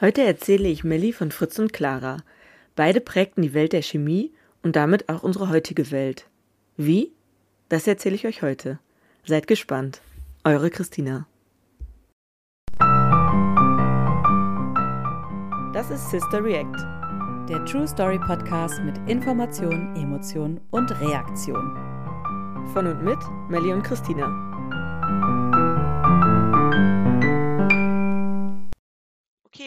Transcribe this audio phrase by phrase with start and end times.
[0.00, 2.18] Heute erzähle ich Melli von Fritz und Clara.
[2.76, 4.32] Beide prägten die Welt der Chemie
[4.62, 6.28] und damit auch unsere heutige Welt.
[6.76, 7.10] Wie?
[7.68, 8.78] Das erzähle ich euch heute.
[9.24, 10.00] Seid gespannt.
[10.44, 11.26] Eure Christina.
[15.72, 16.78] Das ist Sister React,
[17.48, 21.74] der True Story Podcast mit Information, Emotion und Reaktion.
[22.72, 23.18] Von und mit
[23.48, 24.47] Melli und Christina.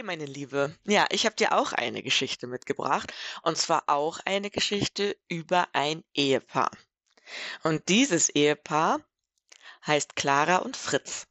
[0.01, 0.75] Okay, meine Liebe.
[0.87, 3.13] Ja, ich habe dir auch eine Geschichte mitgebracht.
[3.43, 6.71] Und zwar auch eine Geschichte über ein Ehepaar.
[7.61, 9.01] Und dieses Ehepaar
[9.85, 11.27] heißt Clara und Fritz.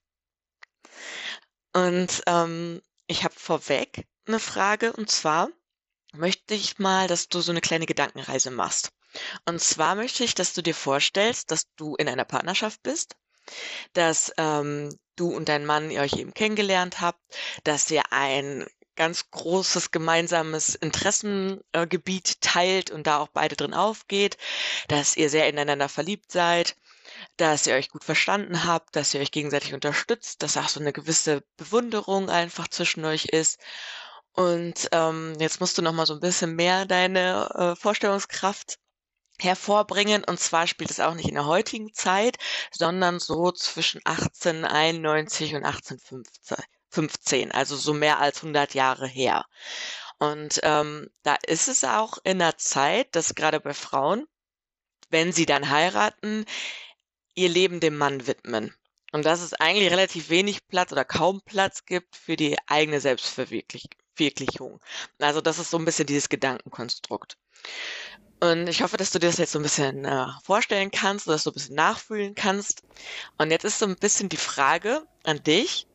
[1.72, 4.92] Und ähm, ich habe vorweg eine Frage.
[4.92, 5.48] Und zwar
[6.12, 8.92] möchte ich mal, dass du so eine kleine Gedankenreise machst.
[9.46, 13.16] Und zwar möchte ich, dass du dir vorstellst, dass du in einer Partnerschaft bist,
[13.92, 17.20] dass ähm, du und dein Mann ihr euch eben kennengelernt habt,
[17.64, 24.36] dass ihr ein ganz großes gemeinsames Interessengebiet teilt und da auch beide drin aufgeht,
[24.88, 26.76] dass ihr sehr ineinander verliebt seid,
[27.38, 30.92] dass ihr euch gut verstanden habt, dass ihr euch gegenseitig unterstützt, dass auch so eine
[30.92, 33.58] gewisse Bewunderung einfach zwischen euch ist.
[34.32, 38.78] Und ähm, jetzt musst du noch mal so ein bisschen mehr deine äh, Vorstellungskraft
[39.42, 40.24] hervorbringen.
[40.24, 42.36] Und zwar spielt es auch nicht in der heutigen Zeit,
[42.70, 49.46] sondern so zwischen 1891 und 1815, also so mehr als 100 Jahre her.
[50.18, 54.26] Und ähm, da ist es auch in der Zeit, dass gerade bei Frauen,
[55.08, 56.44] wenn sie dann heiraten,
[57.34, 58.74] ihr Leben dem Mann widmen.
[59.12, 64.80] Und dass es eigentlich relativ wenig Platz oder kaum Platz gibt für die eigene Selbstverwirklichung.
[65.18, 67.36] Also das ist so ein bisschen dieses Gedankenkonstrukt.
[68.40, 71.44] Und ich hoffe, dass du dir das jetzt so ein bisschen äh, vorstellen kannst, dass
[71.44, 72.82] du ein bisschen nachfühlen kannst.
[73.36, 75.86] Und jetzt ist so ein bisschen die Frage an dich,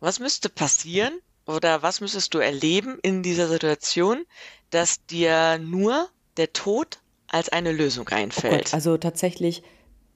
[0.00, 4.24] was müsste passieren oder was müsstest du erleben in dieser Situation,
[4.70, 8.70] dass dir nur der Tod als eine Lösung einfällt?
[8.72, 9.62] Oh also tatsächlich,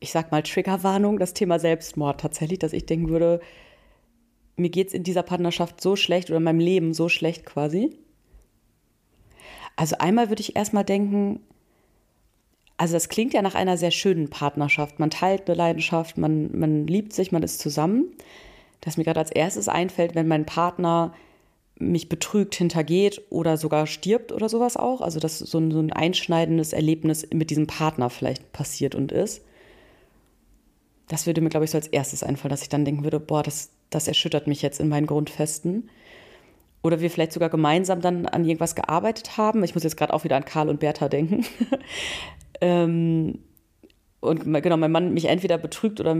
[0.00, 3.40] ich sag mal Triggerwarnung, das Thema Selbstmord tatsächlich, dass ich denken würde,
[4.56, 7.96] mir geht's in dieser Partnerschaft so schlecht oder in meinem Leben so schlecht quasi.
[9.76, 11.40] Also einmal würde ich erstmal denken,
[12.80, 14.98] also das klingt ja nach einer sehr schönen Partnerschaft.
[14.98, 18.06] Man teilt eine Leidenschaft, man, man liebt sich, man ist zusammen.
[18.80, 21.12] Das mir gerade als erstes einfällt, wenn mein Partner
[21.78, 25.02] mich betrügt, hintergeht oder sogar stirbt oder sowas auch.
[25.02, 29.42] Also dass so ein, so ein einschneidendes Erlebnis mit diesem Partner vielleicht passiert und ist.
[31.06, 33.42] Das würde mir, glaube ich, so als erstes einfallen, dass ich dann denken würde, boah,
[33.42, 35.90] das, das erschüttert mich jetzt in meinen Grundfesten.
[36.82, 39.62] Oder wir vielleicht sogar gemeinsam dann an irgendwas gearbeitet haben.
[39.64, 41.44] Ich muss jetzt gerade auch wieder an Karl und Bertha denken.
[42.60, 43.38] Ähm,
[44.20, 46.16] und genau, mein Mann mich entweder betrügt oder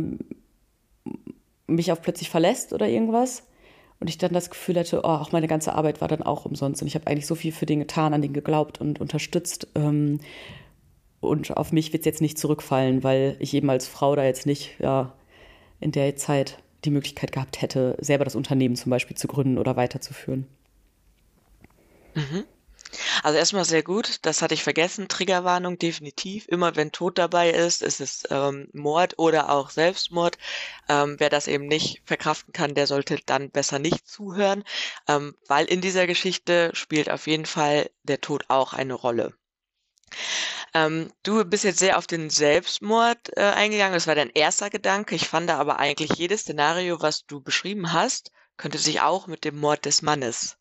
[1.66, 3.46] mich auch plötzlich verlässt oder irgendwas.
[4.00, 6.80] Und ich dann das Gefühl hatte, oh, auch meine ganze Arbeit war dann auch umsonst.
[6.80, 9.68] Und ich habe eigentlich so viel für den getan, an den geglaubt und unterstützt.
[9.74, 10.20] Ähm,
[11.20, 14.46] und auf mich wird es jetzt nicht zurückfallen, weil ich eben als Frau da jetzt
[14.46, 15.12] nicht ja,
[15.80, 19.76] in der Zeit die Möglichkeit gehabt hätte, selber das Unternehmen zum Beispiel zu gründen oder
[19.76, 20.46] weiterzuführen.
[22.14, 22.44] Mhm.
[23.22, 25.08] Also erstmal sehr gut, das hatte ich vergessen.
[25.08, 26.46] Triggerwarnung definitiv.
[26.48, 30.38] Immer wenn Tod dabei ist, ist es ähm, Mord oder auch Selbstmord.
[30.88, 34.64] Ähm, wer das eben nicht verkraften kann, der sollte dann besser nicht zuhören,
[35.08, 39.34] ähm, weil in dieser Geschichte spielt auf jeden Fall der Tod auch eine Rolle.
[40.74, 43.94] Ähm, du bist jetzt sehr auf den Selbstmord äh, eingegangen.
[43.94, 45.14] Das war dein erster Gedanke.
[45.14, 49.56] Ich fand aber eigentlich jedes Szenario, was du beschrieben hast, könnte sich auch mit dem
[49.56, 50.59] Mord des Mannes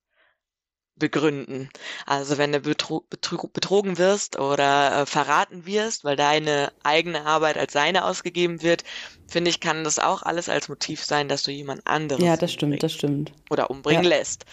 [1.00, 1.70] begründen.
[2.06, 7.74] Also wenn du betro betrogen wirst oder äh, verraten wirst, weil deine eigene Arbeit als
[7.74, 8.84] seine ausgegeben wird,
[9.28, 12.54] finde ich, kann das auch alles als Motiv sein, dass du jemand anderes Ja, das
[12.54, 13.32] stimmt, das stimmt.
[13.50, 14.09] Oder umbringen ja.
[14.09, 14.46] lässt.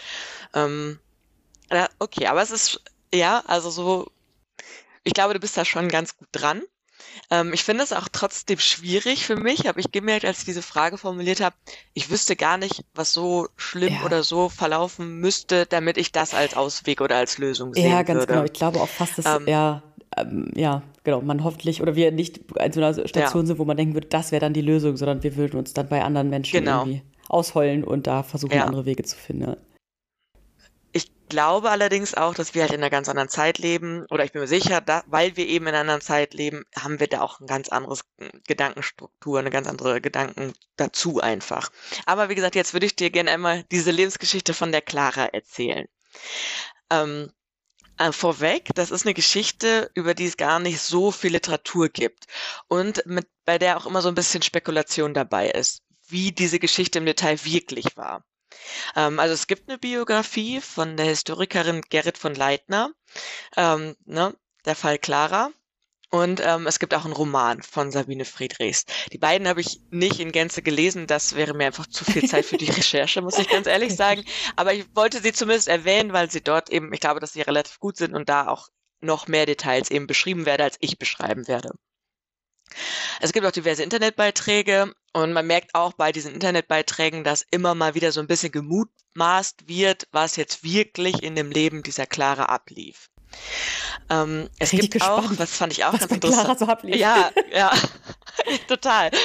[0.55, 0.99] Ähm,
[1.99, 2.81] okay, aber es ist,
[3.13, 4.11] ja, also so,
[5.05, 6.63] ich glaube, du bist da schon ganz gut dran.
[7.31, 10.63] Ähm, ich finde es auch trotzdem schwierig für mich, aber ich gemerkt, als ich diese
[10.63, 11.57] Frage formuliert habe,
[11.95, 14.05] ich wüsste gar nicht, was so schlimm ja.
[14.05, 18.21] oder so verlaufen müsste, damit ich das als Ausweg oder als Lösung sehen Ja, ganz
[18.21, 18.33] würde.
[18.33, 18.45] genau.
[18.45, 19.83] Ich glaube auch fast, dass ähm, ja,
[20.17, 23.47] ähm, ja, genau, man hoffentlich oder wir nicht in so einer Station ja.
[23.47, 25.89] sind, wo man denken würde, das wäre dann die Lösung, sondern wir würden uns dann
[25.89, 26.81] bei anderen Menschen genau.
[26.81, 28.65] irgendwie ausheulen und da versuchen, ja.
[28.65, 29.57] andere Wege zu finden
[31.29, 34.43] glaube allerdings auch, dass wir halt in einer ganz anderen Zeit leben, oder ich bin
[34.43, 37.41] mir sicher, da, weil wir eben in einer anderen Zeit leben, haben wir da auch
[37.41, 38.05] ein ganz anderes
[38.47, 41.71] Gedankenstruktur, eine ganz andere Gedanken dazu einfach.
[42.07, 45.87] Aber wie gesagt, jetzt würde ich dir gerne einmal diese Lebensgeschichte von der Clara erzählen.
[46.91, 47.31] Ähm,
[47.99, 52.27] äh, vorweg, das ist eine Geschichte, über die es gar nicht so viel Literatur gibt
[52.69, 56.99] und mit, bei der auch immer so ein bisschen Spekulation dabei ist, wie diese Geschichte
[56.99, 58.25] im Detail wirklich war.
[58.95, 62.91] Ähm, also es gibt eine Biografie von der Historikerin Gerrit von Leitner,
[63.57, 65.51] ähm, ne, der Fall Clara.
[66.11, 68.85] Und ähm, es gibt auch einen Roman von Sabine Friedrichs.
[69.13, 71.09] Die beiden habe ich nicht in Gänze gelesen.
[71.09, 74.25] Das wäre mir einfach zu viel Zeit für die Recherche, muss ich ganz ehrlich sagen.
[74.55, 77.81] Aber ich wollte sie zumindest erwähnen, weil sie dort eben, ich glaube, dass sie relativ
[77.81, 78.69] gut sind und da auch
[79.01, 81.73] noch mehr Details eben beschrieben werde, als ich beschreiben werde.
[83.21, 87.95] Es gibt auch diverse Internetbeiträge und man merkt auch bei diesen Internetbeiträgen, dass immer mal
[87.95, 93.09] wieder so ein bisschen gemutmaßt wird, was jetzt wirklich in dem Leben dieser Clara ablief.
[94.09, 96.59] Ähm, es gibt gespannt, auch, was fand ich auch ganz interessant.
[96.59, 96.97] So ablief.
[96.97, 97.73] Ja, ja,
[98.69, 99.11] total.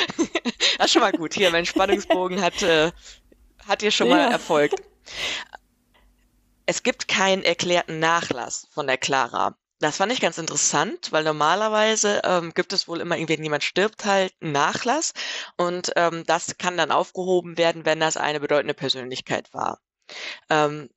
[0.77, 1.35] Das ist schon mal gut.
[1.35, 2.91] Hier, mein Spannungsbogen hat, äh,
[3.67, 4.15] hat hier schon ja.
[4.15, 4.81] mal erfolgt.
[6.65, 9.55] Es gibt keinen erklärten Nachlass von der Clara.
[9.81, 13.63] Das fand ich ganz interessant, weil normalerweise ähm, gibt es wohl immer irgendwie, wenn jemand
[13.63, 15.13] stirbt, halt einen Nachlass
[15.57, 19.79] und ähm, das kann dann aufgehoben werden, wenn das eine bedeutende Persönlichkeit war.
[20.51, 20.89] Ähm,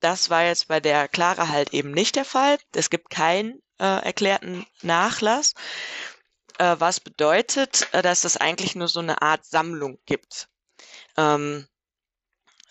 [0.00, 2.58] das war jetzt bei der Clara halt eben nicht der Fall.
[2.74, 5.54] Es gibt keinen äh, erklärten Nachlass,
[6.58, 10.48] äh, was bedeutet, äh, dass es eigentlich nur so eine Art Sammlung gibt.
[11.16, 11.68] Ähm,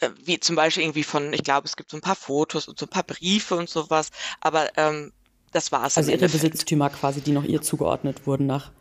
[0.02, 2.78] äh, wie zum Beispiel irgendwie von, ich glaube, es gibt so ein paar Fotos und
[2.78, 4.10] so ein paar Briefe und sowas,
[4.42, 5.14] aber ähm,
[5.52, 5.98] das war es.
[5.98, 8.72] Also ihre Besitztümer quasi, die noch ihr zugeordnet wurden nach.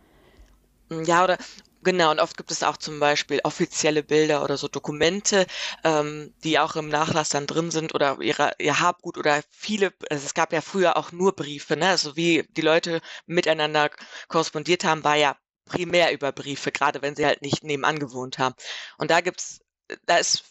[1.05, 1.39] Ja, oder
[1.83, 5.47] Genau, und oft gibt es auch zum Beispiel offizielle Bilder oder so Dokumente,
[5.83, 10.27] ähm, die auch im Nachlass dann drin sind oder ihre, ihr Habgut oder viele, also
[10.27, 11.89] es gab ja früher auch nur Briefe, ne?
[11.89, 13.91] Also wie die Leute miteinander
[14.29, 18.55] korrespondiert haben, war ja primär über Briefe, gerade wenn sie halt nicht nebenan gewohnt haben.
[18.99, 19.61] Und da gibt's,
[20.05, 20.45] da ist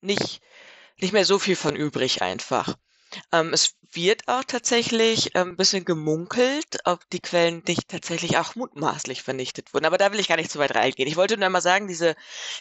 [0.00, 0.40] nicht,
[1.00, 2.76] nicht mehr so viel von übrig einfach.
[3.32, 8.54] Ähm, es wird auch tatsächlich ein ähm, bisschen gemunkelt, ob die Quellen nicht tatsächlich auch
[8.54, 9.84] mutmaßlich vernichtet wurden.
[9.84, 11.06] Aber da will ich gar nicht zu weit reingehen.
[11.08, 12.16] Ich wollte nur einmal sagen, diese,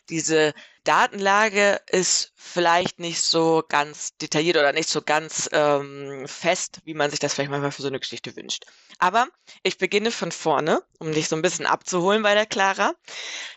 [0.09, 0.53] diese
[0.83, 7.09] Datenlage ist vielleicht nicht so ganz detailliert oder nicht so ganz ähm, fest, wie man
[7.09, 8.65] sich das vielleicht manchmal für so eine Geschichte wünscht.
[8.99, 9.27] Aber
[9.63, 12.93] ich beginne von vorne, um dich so ein bisschen abzuholen bei der Clara.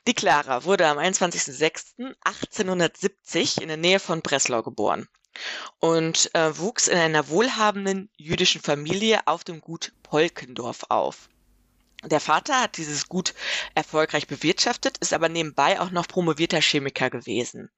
[0.06, 5.08] Die Clara wurde am 21.06.1870 in der Nähe von Breslau geboren
[5.80, 11.28] und äh, wuchs in einer wohlhabenden jüdischen Familie auf dem Gut Polkendorf auf.
[12.04, 13.34] Der Vater hat dieses Gut
[13.74, 17.70] erfolgreich bewirtschaftet, ist aber nebenbei auch noch promovierter Chemiker gewesen.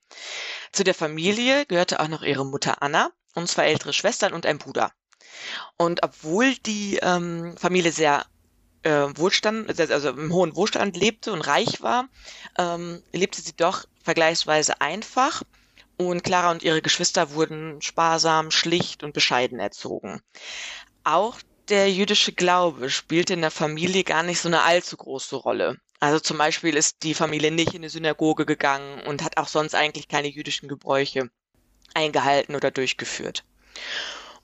[0.72, 4.58] Zu der Familie gehörte auch noch ihre Mutter Anna und zwei ältere Schwestern und ein
[4.58, 4.92] Bruder.
[5.76, 8.26] Und obwohl die ähm, Familie sehr
[8.82, 12.08] äh, Wohlstand, also im hohen Wohlstand lebte und reich war,
[12.58, 15.42] ähm, lebte sie doch vergleichsweise einfach
[15.96, 20.20] und Clara und ihre Geschwister wurden sparsam, schlicht und bescheiden erzogen.
[21.04, 21.38] Auch
[21.68, 25.78] der jüdische Glaube spielte in der Familie gar nicht so eine allzu große Rolle.
[25.98, 29.74] Also zum Beispiel ist die Familie nicht in eine Synagoge gegangen und hat auch sonst
[29.74, 31.30] eigentlich keine jüdischen Gebräuche
[31.94, 33.44] eingehalten oder durchgeführt.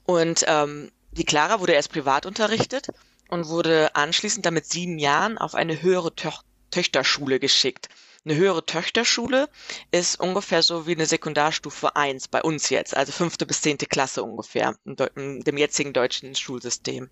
[0.05, 2.87] Und ähm, die Clara wurde erst privat unterrichtet
[3.29, 6.29] und wurde anschließend damit sieben Jahren auf eine höhere Tö
[6.71, 7.87] Töchterschule geschickt.
[8.25, 9.49] Eine höhere Töchterschule
[9.91, 14.23] ist ungefähr so wie eine Sekundarstufe 1 bei uns jetzt, also fünfte bis zehnte Klasse
[14.23, 14.75] ungefähr,
[15.15, 17.09] in dem jetzigen deutschen Schulsystem.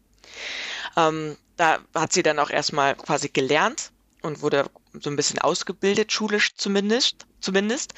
[0.96, 3.92] Ähm, da hat sie dann auch erstmal quasi gelernt
[4.22, 7.94] und wurde so ein bisschen ausgebildet, schulisch zumindest, zumindest.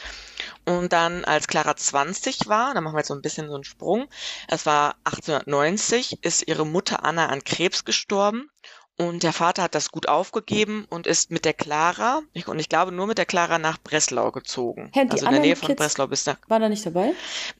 [0.66, 3.64] Und dann, als Clara 20 war, da machen wir jetzt so ein bisschen so einen
[3.64, 4.08] Sprung,
[4.48, 8.50] es war 1890, ist ihre Mutter Anna an Krebs gestorben
[8.98, 12.70] und der Vater hat das gut aufgegeben und ist mit der Clara, ich, und ich
[12.70, 14.92] glaube nur mit der Clara nach Breslau gezogen.
[14.94, 16.38] Hä, also in der Nähe von Kids Breslau bis nach.
[16.48, 17.14] War da nicht dabei?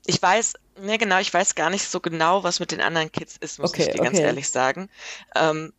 [0.06, 3.38] Ich weiß, ne, genau, ich weiß gar nicht so genau, was mit den anderen Kids
[3.38, 4.04] ist, muss okay, ich dir okay.
[4.04, 4.90] ganz ehrlich sagen.
[5.36, 5.74] Ähm,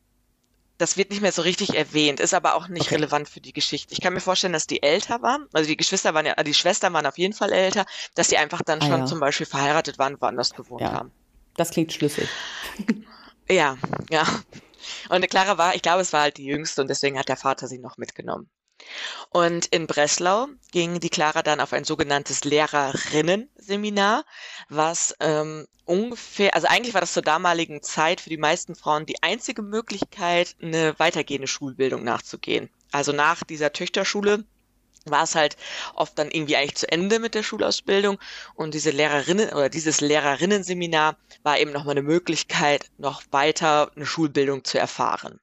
[0.76, 2.96] das wird nicht mehr so richtig erwähnt, ist aber auch nicht okay.
[2.96, 3.92] relevant für die Geschichte.
[3.92, 6.92] Ich kann mir vorstellen, dass die älter waren, also die Geschwister waren ja, die Schwestern
[6.94, 9.06] waren auf jeden Fall älter, dass die einfach dann ah, schon ja.
[9.06, 10.92] zum Beispiel verheiratet waren, woanders gewohnt ja.
[10.92, 11.12] haben.
[11.56, 12.28] Das klingt schlüssig.
[13.48, 13.76] Ja,
[14.10, 14.26] ja.
[15.08, 17.68] Und Clara war, ich glaube, es war halt die jüngste und deswegen hat der Vater
[17.68, 18.48] sie noch mitgenommen.
[19.30, 24.24] Und in Breslau ging die Clara dann auf ein sogenanntes Lehrerinnen-Seminar,
[24.68, 29.22] was ähm, ungefähr, also eigentlich war das zur damaligen Zeit für die meisten Frauen die
[29.22, 32.70] einzige Möglichkeit, eine weitergehende Schulbildung nachzugehen.
[32.90, 34.44] Also nach dieser Töchterschule
[35.04, 35.56] war es halt
[35.94, 38.18] oft dann irgendwie eigentlich zu Ende mit der Schulausbildung
[38.54, 44.64] und diese Lehrerinnen oder dieses Lehrerinnenseminar war eben nochmal eine Möglichkeit, noch weiter eine Schulbildung
[44.64, 45.40] zu erfahren.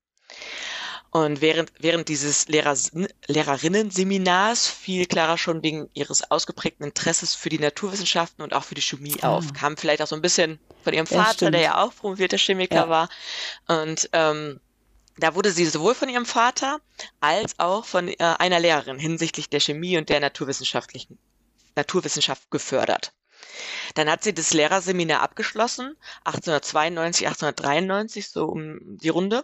[1.14, 2.74] Und während, während dieses Lehrer,
[3.28, 8.82] Lehrerinnen-Seminars fiel Clara schon wegen ihres ausgeprägten Interesses für die Naturwissenschaften und auch für die
[8.82, 9.36] Chemie ah.
[9.36, 9.52] auf.
[9.52, 12.76] Kam vielleicht auch so ein bisschen von ihrem Vater, ja, der ja auch promovierter Chemiker
[12.76, 12.90] ja.
[12.90, 13.10] war.
[13.68, 14.62] Und ähm,
[15.22, 16.80] da wurde sie sowohl von ihrem Vater
[17.20, 21.18] als auch von äh, einer Lehrerin hinsichtlich der Chemie und der naturwissenschaftlichen
[21.76, 23.14] Naturwissenschaft gefördert.
[23.96, 29.44] Dann hat sie das Lehrerseminar abgeschlossen, 1892, 1893, so um die Runde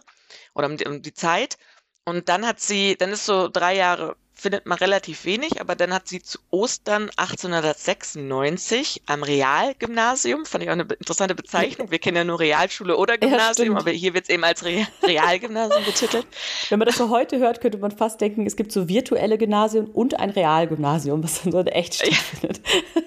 [0.54, 1.58] oder um die, um die Zeit.
[2.04, 5.92] Und dann hat sie, dann ist so drei Jahre findet man relativ wenig, aber dann
[5.92, 11.90] hat sie zu Ostern 1896 am Realgymnasium, fand ich auch eine interessante Bezeichnung.
[11.90, 14.86] Wir kennen ja nur Realschule oder Gymnasium, ja, aber hier wird es eben als Re
[15.02, 16.26] Realgymnasium betitelt.
[16.68, 19.86] Wenn man das so heute hört, könnte man fast denken, es gibt so virtuelle Gymnasien
[19.86, 22.60] und ein Realgymnasium, was dann so echt stattfindet.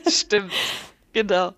[0.06, 0.52] Ja, stimmt,
[1.14, 1.54] genau.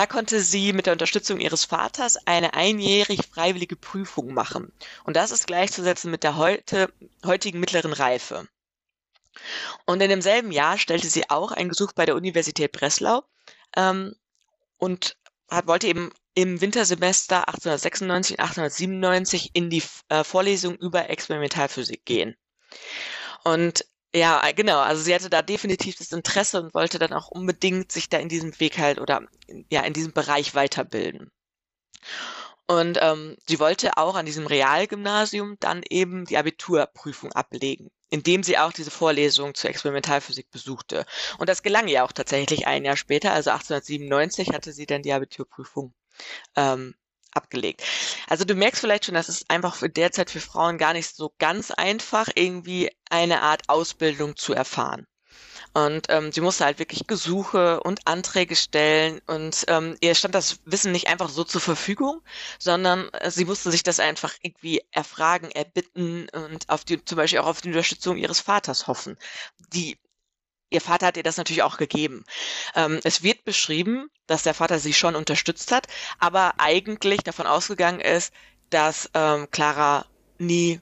[0.00, 4.72] Da konnte sie mit der Unterstützung ihres Vaters eine einjährig freiwillige Prüfung machen.
[5.04, 6.90] Und das ist gleichzusetzen mit der heute,
[7.22, 8.48] heutigen mittleren Reife.
[9.84, 13.24] Und in demselben Jahr stellte sie auch ein Gesuch bei der Universität Breslau
[13.76, 14.14] ähm,
[14.78, 15.18] und
[15.50, 22.38] hat, wollte eben im Wintersemester 1896 und 1897 in die äh, Vorlesung über Experimentalphysik gehen.
[23.44, 24.78] Und ja, äh, genau.
[24.80, 28.28] Also sie hatte da definitiv das Interesse und wollte dann auch unbedingt sich da in
[28.28, 29.22] diesem Weg halt oder
[29.70, 31.30] ja in diesem Bereich weiterbilden.
[32.66, 38.58] Und ähm, sie wollte auch an diesem Realgymnasium dann eben die Abiturprüfung ablegen, indem sie
[38.58, 41.04] auch diese Vorlesung zur Experimentalphysik besuchte.
[41.38, 45.12] Und das gelang ihr auch tatsächlich ein Jahr später, also 1897 hatte sie dann die
[45.12, 45.94] Abiturprüfung
[46.56, 46.94] ähm,
[47.34, 47.82] abgelegt.
[48.28, 51.32] Also du merkst vielleicht schon, dass es einfach für derzeit für Frauen gar nicht so
[51.38, 55.06] ganz einfach, irgendwie eine Art Ausbildung zu erfahren.
[55.72, 60.58] Und ähm, sie musste halt wirklich Gesuche und Anträge stellen und ähm, ihr stand das
[60.64, 62.22] Wissen nicht einfach so zur Verfügung,
[62.58, 67.38] sondern äh, sie musste sich das einfach irgendwie erfragen, erbitten und auf die, zum Beispiel
[67.38, 69.16] auch auf die Unterstützung ihres Vaters hoffen,
[69.72, 69.96] die
[70.70, 72.24] Ihr Vater hat ihr das natürlich auch gegeben.
[72.74, 75.86] Ähm, es wird beschrieben, dass der Vater sie schon unterstützt hat,
[76.18, 78.32] aber eigentlich davon ausgegangen ist,
[78.70, 80.06] dass ähm, Clara
[80.38, 80.80] nie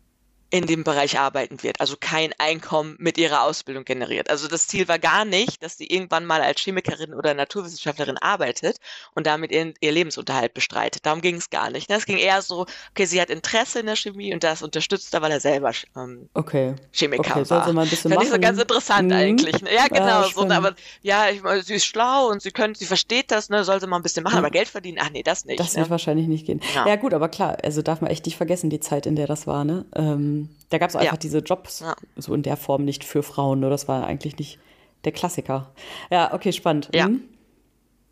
[0.51, 4.31] in dem Bereich arbeiten wird, also kein Einkommen mit ihrer Ausbildung generiert.
[4.31, 8.79] Also das Ziel war gar nicht, dass sie irgendwann mal als Chemikerin oder Naturwissenschaftlerin arbeitet
[9.15, 11.05] und damit ihren, ihr Lebensunterhalt bestreitet.
[11.05, 11.91] Darum ging es gar nicht.
[11.91, 11.97] Ne?
[11.97, 15.21] Es ging eher so, okay, sie hat Interesse in der Chemie und das unterstützt er,
[15.21, 16.75] weil er selber ähm, okay.
[16.93, 17.73] Chemiker okay, war.
[17.73, 19.17] Mal ein bisschen Fand ich so ganz interessant mhm.
[19.17, 19.61] eigentlich.
[19.61, 19.75] Ne?
[19.75, 20.23] Ja, genau.
[20.23, 23.65] Ja, so, aber ja, ich, sie ist schlau und sie können, sie versteht das, ne,
[23.65, 24.39] soll sie mal ein bisschen machen, ja.
[24.39, 25.61] aber Geld verdienen, ach nee, das nicht.
[25.61, 25.81] Das ne?
[25.81, 26.61] wird wahrscheinlich nicht gehen.
[26.75, 26.89] Ja.
[26.89, 26.97] ja.
[26.97, 29.65] gut, aber klar, also darf man echt nicht vergessen, die Zeit, in der das war,
[29.65, 29.85] ne?
[29.95, 30.38] Ähm,
[30.71, 31.19] da gab es einfach ja.
[31.19, 31.97] diese Jobs ja.
[32.17, 33.61] so in der Form nicht für Frauen.
[33.61, 33.71] Ne?
[33.71, 34.59] Das war eigentlich nicht
[35.05, 35.73] der Klassiker.
[36.11, 36.91] Ja, okay, spannend.
[36.93, 37.09] Ja.
[37.09, 37.29] Mhm.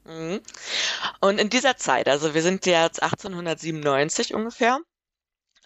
[0.04, 0.40] mhm.
[1.20, 4.78] Und in dieser Zeit, also wir sind jetzt 1897 ungefähr,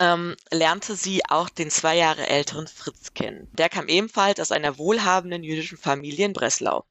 [0.00, 3.48] ähm, lernte sie auch den zwei Jahre älteren Fritz kennen.
[3.52, 6.84] Der kam ebenfalls aus einer wohlhabenden jüdischen Familie in Breslau.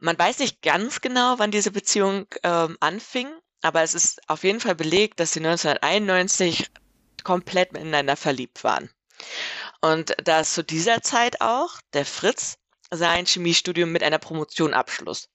[0.00, 3.28] Man weiß nicht ganz genau, wann diese Beziehung ähm, anfing,
[3.62, 6.66] aber es ist auf jeden Fall belegt, dass sie 1991
[7.26, 8.88] komplett miteinander verliebt waren.
[9.80, 12.56] Und dass zu dieser Zeit auch der Fritz
[12.92, 15.28] sein Chemiestudium mit einer Promotion abschloss.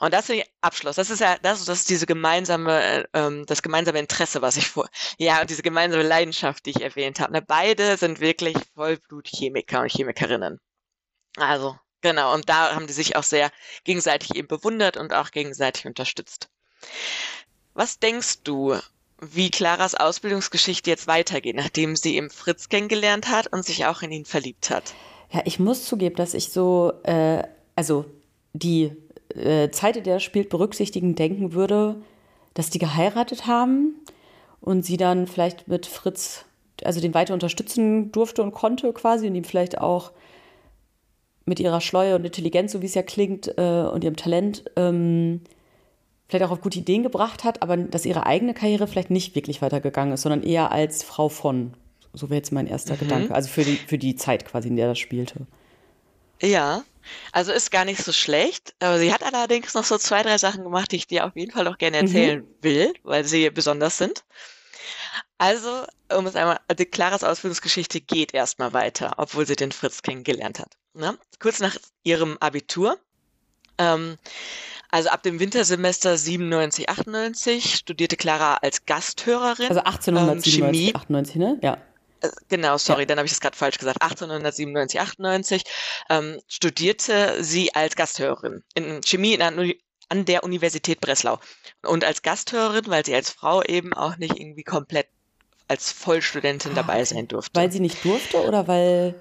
[0.00, 0.96] Und das ist Abschluss.
[0.96, 4.88] Das ist ja das, das ist diese gemeinsame, ähm, das gemeinsame Interesse, was ich vor,
[5.18, 7.34] ja, diese gemeinsame Leidenschaft, die ich erwähnt habe.
[7.34, 7.42] Ne?
[7.42, 10.58] Beide sind wirklich Vollblutchemiker und Chemikerinnen.
[11.36, 12.32] Also genau.
[12.32, 13.50] Und da haben die sich auch sehr
[13.84, 16.48] gegenseitig eben bewundert und auch gegenseitig unterstützt.
[17.74, 18.80] Was denkst du,
[19.20, 24.12] wie Claras Ausbildungsgeschichte jetzt weitergeht, nachdem sie eben Fritz kennengelernt hat und sich auch in
[24.12, 24.94] ihn verliebt hat.
[25.32, 27.42] Ja, ich muss zugeben, dass ich so, äh,
[27.74, 28.04] also
[28.52, 28.92] die
[29.34, 32.02] äh, Zeit, in der er spielt, berücksichtigen denken würde,
[32.54, 33.94] dass die geheiratet haben
[34.60, 36.44] und sie dann vielleicht mit Fritz,
[36.84, 40.12] also den weiter unterstützen durfte und konnte quasi und ihm vielleicht auch
[41.44, 45.42] mit ihrer Schleue und Intelligenz, so wie es ja klingt, äh, und ihrem Talent ähm,
[46.28, 49.62] vielleicht auch auf gute Ideen gebracht hat, aber dass ihre eigene Karriere vielleicht nicht wirklich
[49.62, 51.74] weitergegangen ist, sondern eher als Frau von.
[52.12, 52.98] So wäre jetzt mein erster mhm.
[53.00, 53.34] Gedanke.
[53.34, 55.46] Also für die, für die Zeit quasi, in der das spielte.
[56.40, 56.82] Ja,
[57.32, 58.74] also ist gar nicht so schlecht.
[58.80, 61.52] Aber sie hat allerdings noch so zwei, drei Sachen gemacht, die ich dir auf jeden
[61.52, 62.06] Fall auch gerne mhm.
[62.06, 62.46] erzählen mhm.
[62.62, 64.24] will, weil sie besonders sind.
[65.38, 65.84] Also,
[66.16, 70.72] um es einmal, die Claras Ausbildungsgeschichte geht erstmal weiter, obwohl sie den Fritz kennengelernt hat.
[70.94, 71.18] Ne?
[71.38, 72.98] Kurz nach ihrem Abitur
[73.78, 74.16] ähm,
[74.96, 79.68] also ab dem Wintersemester 97, 98 studierte Clara als Gasthörerin.
[79.68, 80.94] Also 1897, ähm, Chemie.
[80.94, 81.58] 98, ne?
[81.62, 81.76] Ja.
[82.22, 83.04] Äh, genau, sorry, ja.
[83.04, 84.00] dann habe ich das gerade falsch gesagt.
[84.00, 85.64] 1897, 98
[86.08, 89.52] ähm, studierte sie als Gasthörerin in Chemie in der,
[90.08, 91.40] an der Universität Breslau.
[91.82, 95.08] Und als Gasthörerin, weil sie als Frau eben auch nicht irgendwie komplett
[95.68, 97.60] als Vollstudentin ah, dabei sein durfte.
[97.60, 99.14] Weil sie nicht durfte oder weil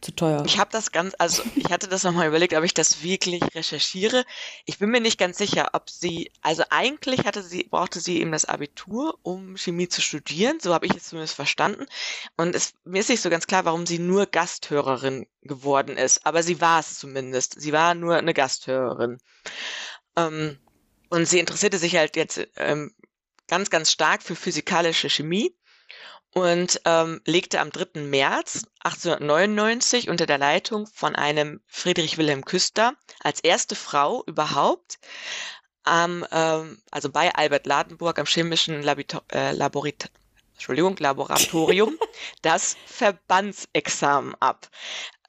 [0.00, 0.44] Zu teuer.
[0.46, 4.24] Ich habe das ganz, also ich hatte das nochmal überlegt, ob ich das wirklich recherchiere.
[4.64, 8.30] Ich bin mir nicht ganz sicher, ob sie, also eigentlich hatte sie, brauchte sie eben
[8.30, 11.86] das Abitur, um Chemie zu studieren, so habe ich es zumindest verstanden.
[12.36, 16.24] Und es, mir ist nicht so ganz klar, warum sie nur Gasthörerin geworden ist.
[16.24, 17.60] Aber sie war es zumindest.
[17.60, 19.18] Sie war nur eine Gasthörerin.
[20.16, 20.58] Ähm,
[21.10, 22.94] und sie interessierte sich halt jetzt ähm,
[23.48, 25.57] ganz, ganz stark für physikalische Chemie
[26.34, 28.00] und ähm, legte am 3.
[28.02, 34.98] März 1899 unter der Leitung von einem Friedrich Wilhelm Küster als erste Frau überhaupt
[35.84, 40.10] am, ähm, also bei Albert Ladenburg am chemischen Labito äh, Laborit
[40.54, 41.96] Entschuldigung, Laboratorium
[42.42, 44.68] das Verbandsexamen ab.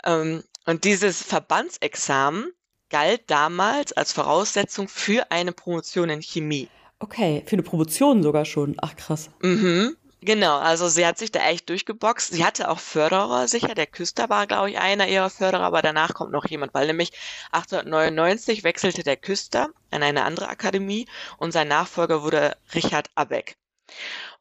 [0.04, 2.52] Ähm, und dieses Verbandsexamen
[2.90, 6.68] galt damals als Voraussetzung für eine Promotion in Chemie.
[7.00, 8.76] Okay, für eine Promotion sogar schon.
[8.82, 9.30] Ach krass.
[9.42, 9.96] Mhm.
[10.22, 12.34] Genau, also sie hat sich da echt durchgeboxt.
[12.34, 13.74] Sie hatte auch Förderer sicher.
[13.74, 17.12] Der Küster war, glaube ich, einer ihrer Förderer, aber danach kommt noch jemand, weil nämlich
[17.52, 21.08] 1899 wechselte der Küster an eine andere Akademie
[21.38, 23.56] und sein Nachfolger wurde Richard Abeck.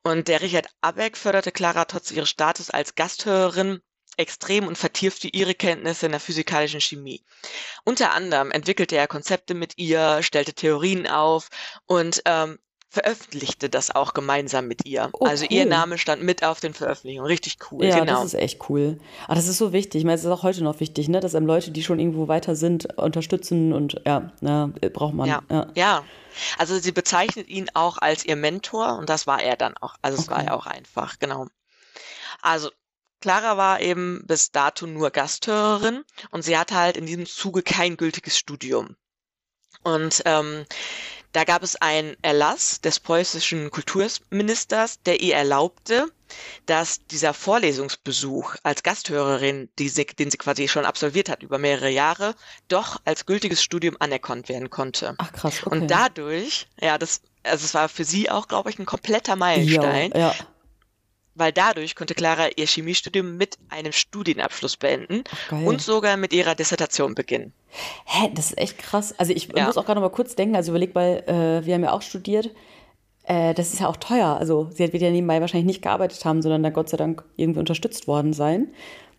[0.03, 3.81] Und der Richard Abeck förderte Clara trotz ihres Status als Gasthörerin
[4.17, 7.23] extrem und vertiefte ihre Kenntnisse in der physikalischen Chemie.
[7.85, 11.49] Unter anderem entwickelte er Konzepte mit ihr, stellte Theorien auf
[11.87, 12.59] und ähm,
[12.91, 15.11] veröffentlichte das auch gemeinsam mit ihr.
[15.13, 15.53] Oh, also cool.
[15.53, 17.27] ihr Name stand mit auf den Veröffentlichungen.
[17.27, 17.85] Richtig cool.
[17.85, 18.23] Ja, genau.
[18.23, 18.99] das ist echt cool.
[19.27, 20.01] Aber das ist so wichtig.
[20.01, 21.21] Ich meine, es ist auch heute noch wichtig, ne?
[21.21, 25.29] dass einem Leute, die schon irgendwo weiter sind, unterstützen und ja, na, braucht man.
[25.29, 25.43] Ja.
[25.51, 25.67] ja.
[25.75, 26.05] ja.
[26.57, 29.97] Also sie bezeichnet ihn auch als ihr Mentor und das war er dann auch.
[30.01, 30.37] Also es okay.
[30.37, 31.47] war ja auch einfach, genau.
[32.41, 32.71] Also
[33.21, 37.97] Clara war eben bis dato nur Gasthörerin und sie hatte halt in diesem Zuge kein
[37.97, 38.97] gültiges Studium.
[39.83, 40.65] Und ähm,
[41.39, 46.11] da gab es einen Erlass des preußischen Kulturministers, der ihr erlaubte,
[46.67, 52.35] dass dieser Vorlesungsbesuch als Gasthörerin, sie, den sie quasi schon absolviert hat über mehrere Jahre,
[52.67, 55.15] doch als gültiges Studium anerkannt werden konnte.
[55.19, 55.61] Ach krass.
[55.65, 55.79] Okay.
[55.79, 60.11] Und dadurch, ja, das, also es war für sie auch, glaube ich, ein kompletter Meilenstein.
[60.17, 60.35] Ja, ja
[61.39, 66.55] weil dadurch konnte Clara ihr Chemiestudium mit einem Studienabschluss beenden Ach, und sogar mit ihrer
[66.55, 67.53] Dissertation beginnen.
[68.05, 69.15] Hä, das ist echt krass.
[69.19, 69.67] Also ich ja.
[69.67, 72.03] muss auch gerade noch mal kurz denken, also überleg mal, äh, wir haben ja auch
[72.03, 72.51] studiert,
[73.25, 74.37] äh, das ist ja auch teuer.
[74.39, 77.61] Also sie wird ja nebenbei wahrscheinlich nicht gearbeitet haben, sondern da Gott sei Dank irgendwie
[77.61, 78.69] unterstützt worden sein,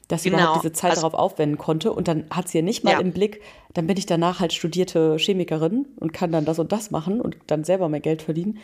[0.08, 0.44] dass sie genau.
[0.44, 1.94] überhaupt diese Zeit also, darauf aufwenden konnte.
[1.94, 3.00] Und dann hat sie ja nicht mal ja.
[3.00, 3.41] im Blick,
[3.74, 7.38] dann bin ich danach halt studierte Chemikerin und kann dann das und das machen und
[7.48, 8.60] dann selber mehr Geld verdienen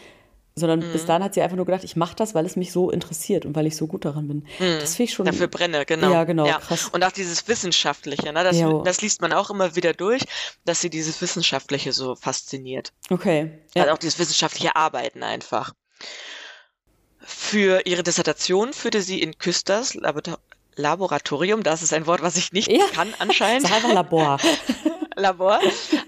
[0.55, 0.91] sondern mhm.
[0.93, 3.45] bis dahin hat sie einfach nur gedacht, ich mache das, weil es mich so interessiert
[3.45, 4.37] und weil ich so gut daran bin.
[4.59, 4.79] Mhm.
[4.79, 5.25] Das finde ich schon.
[5.25, 6.11] Dafür brenne, genau.
[6.11, 6.59] Ja, genau, ja.
[6.59, 6.89] krass.
[6.93, 8.43] Und auch dieses Wissenschaftliche, ne?
[8.43, 10.23] das, das, liest man auch immer wieder durch,
[10.63, 12.93] dass sie dieses Wissenschaftliche so fasziniert.
[13.09, 13.51] Okay.
[13.75, 13.83] Ja.
[13.83, 15.73] Also auch dieses wissenschaftliche Arbeiten einfach.
[17.19, 19.97] Für ihre Dissertation führte sie in Küsters
[20.75, 22.85] Laboratorium, das ist ein Wort, was ich nicht ja.
[22.93, 23.67] kann anscheinend.
[23.67, 24.37] Sag einfach Labor.
[25.15, 25.59] Labor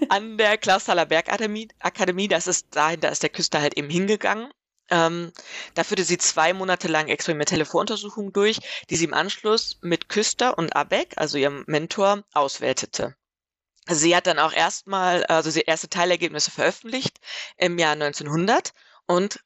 [0.09, 1.69] an der Klausthaler Bergakademie.
[1.79, 4.49] Akademie, das ist dahin, da ist der Küster halt eben hingegangen.
[4.89, 5.33] Ähm,
[5.73, 10.57] da führte sie zwei Monate lang experimentelle Voruntersuchungen durch, die sie im Anschluss mit Küster
[10.57, 13.15] und Abeck, also ihrem Mentor, auswertete.
[13.89, 17.19] Sie hat dann auch erstmal, also sie erste Teilergebnisse veröffentlicht
[17.57, 18.73] im Jahr 1900
[19.05, 19.39] und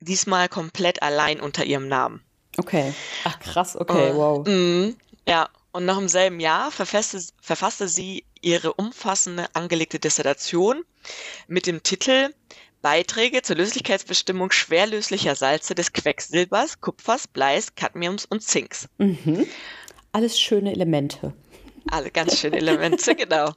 [0.00, 2.24] diesmal komplett allein unter ihrem Namen.
[2.56, 2.94] Okay.
[3.24, 4.46] Ach krass, okay, wow.
[4.46, 4.94] Mh,
[5.28, 10.84] ja, und noch im selben Jahr verfasste, verfasste sie ihre umfassende angelegte Dissertation
[11.46, 12.30] mit dem Titel
[12.80, 18.88] Beiträge zur Löslichkeitsbestimmung schwerlöslicher Salze des Quecksilbers, Kupfers, Bleis, Cadmiums und Zinks.
[18.98, 19.46] Mhm.
[20.12, 21.34] Alles schöne Elemente.
[21.90, 23.52] Alle ganz schöne Elemente, genau.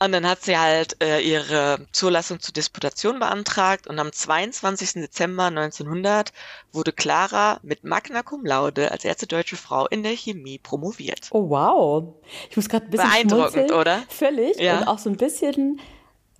[0.00, 4.92] Und dann hat sie halt äh, ihre Zulassung zur Disputation beantragt und am 22.
[4.94, 6.32] Dezember 1900
[6.72, 11.28] wurde Clara mit Magna Cum Laude als erste deutsche Frau in der Chemie promoviert.
[11.32, 12.14] Oh wow.
[12.48, 14.02] Ich muss gerade ein bisschen Beeindruckend, oder?
[14.08, 14.60] Völlig.
[14.60, 14.78] Ja.
[14.78, 15.80] Und auch so ein bisschen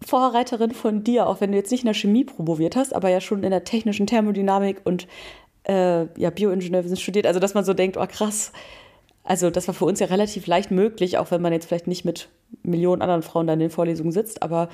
[0.06, 3.20] Vorreiterin von dir, auch wenn du jetzt nicht in der Chemie promoviert hast, aber ja
[3.20, 5.08] schon in der technischen Thermodynamik und
[5.64, 7.26] äh, ja, Bioingenieurwesen studiert.
[7.26, 8.52] Also dass man so denkt, oh krass,
[9.28, 12.04] also das war für uns ja relativ leicht möglich, auch wenn man jetzt vielleicht nicht
[12.04, 12.30] mit
[12.62, 14.70] Millionen anderen Frauen da in den Vorlesungen sitzt, aber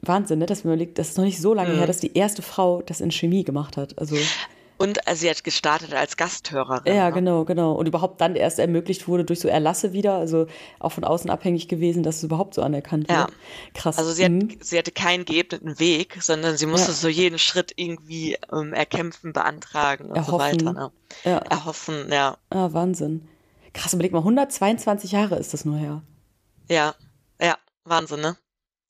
[0.00, 0.46] Wahnsinn, ne?
[0.46, 1.78] dass man überlegt, das ist noch nicht so lange mhm.
[1.78, 3.98] her, dass die erste Frau das in Chemie gemacht hat.
[3.98, 4.16] Also
[4.76, 6.94] und also sie hat gestartet als Gasthörerin.
[6.94, 7.12] Ja, ne?
[7.14, 7.72] genau, genau.
[7.72, 10.46] Und überhaupt dann erst ermöglicht wurde durch so Erlasse wieder, also
[10.78, 13.18] auch von außen abhängig gewesen, dass es überhaupt so anerkannt wird.
[13.18, 13.26] Ja.
[13.74, 13.98] Krass.
[13.98, 14.50] Also sie, mhm.
[14.50, 16.96] hat, sie hatte keinen geebneten Weg, sondern sie musste ja.
[16.96, 20.60] so jeden Schritt irgendwie ähm, erkämpfen, beantragen und Erhoffen.
[20.60, 20.72] so weiter.
[20.72, 20.92] Ne?
[21.24, 21.38] Ja.
[21.38, 22.36] Erhoffen, ja.
[22.50, 23.28] Ah, Wahnsinn.
[23.74, 26.02] Krass, überleg mal, 122 Jahre ist das nur her.
[26.68, 26.94] Ja,
[27.38, 28.38] ja, Wahnsinn, ne?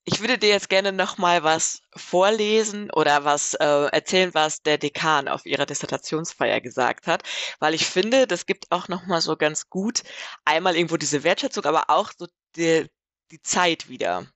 [0.06, 4.76] ich würde dir jetzt gerne noch mal was vorlesen oder was äh, erzählen, was der
[4.76, 7.22] Dekan auf ihrer Dissertationsfeier gesagt hat,
[7.58, 10.02] weil ich finde, das gibt auch noch mal so ganz gut
[10.44, 12.86] einmal irgendwo diese Wertschätzung, aber auch so die,
[13.30, 14.26] die Zeit wieder.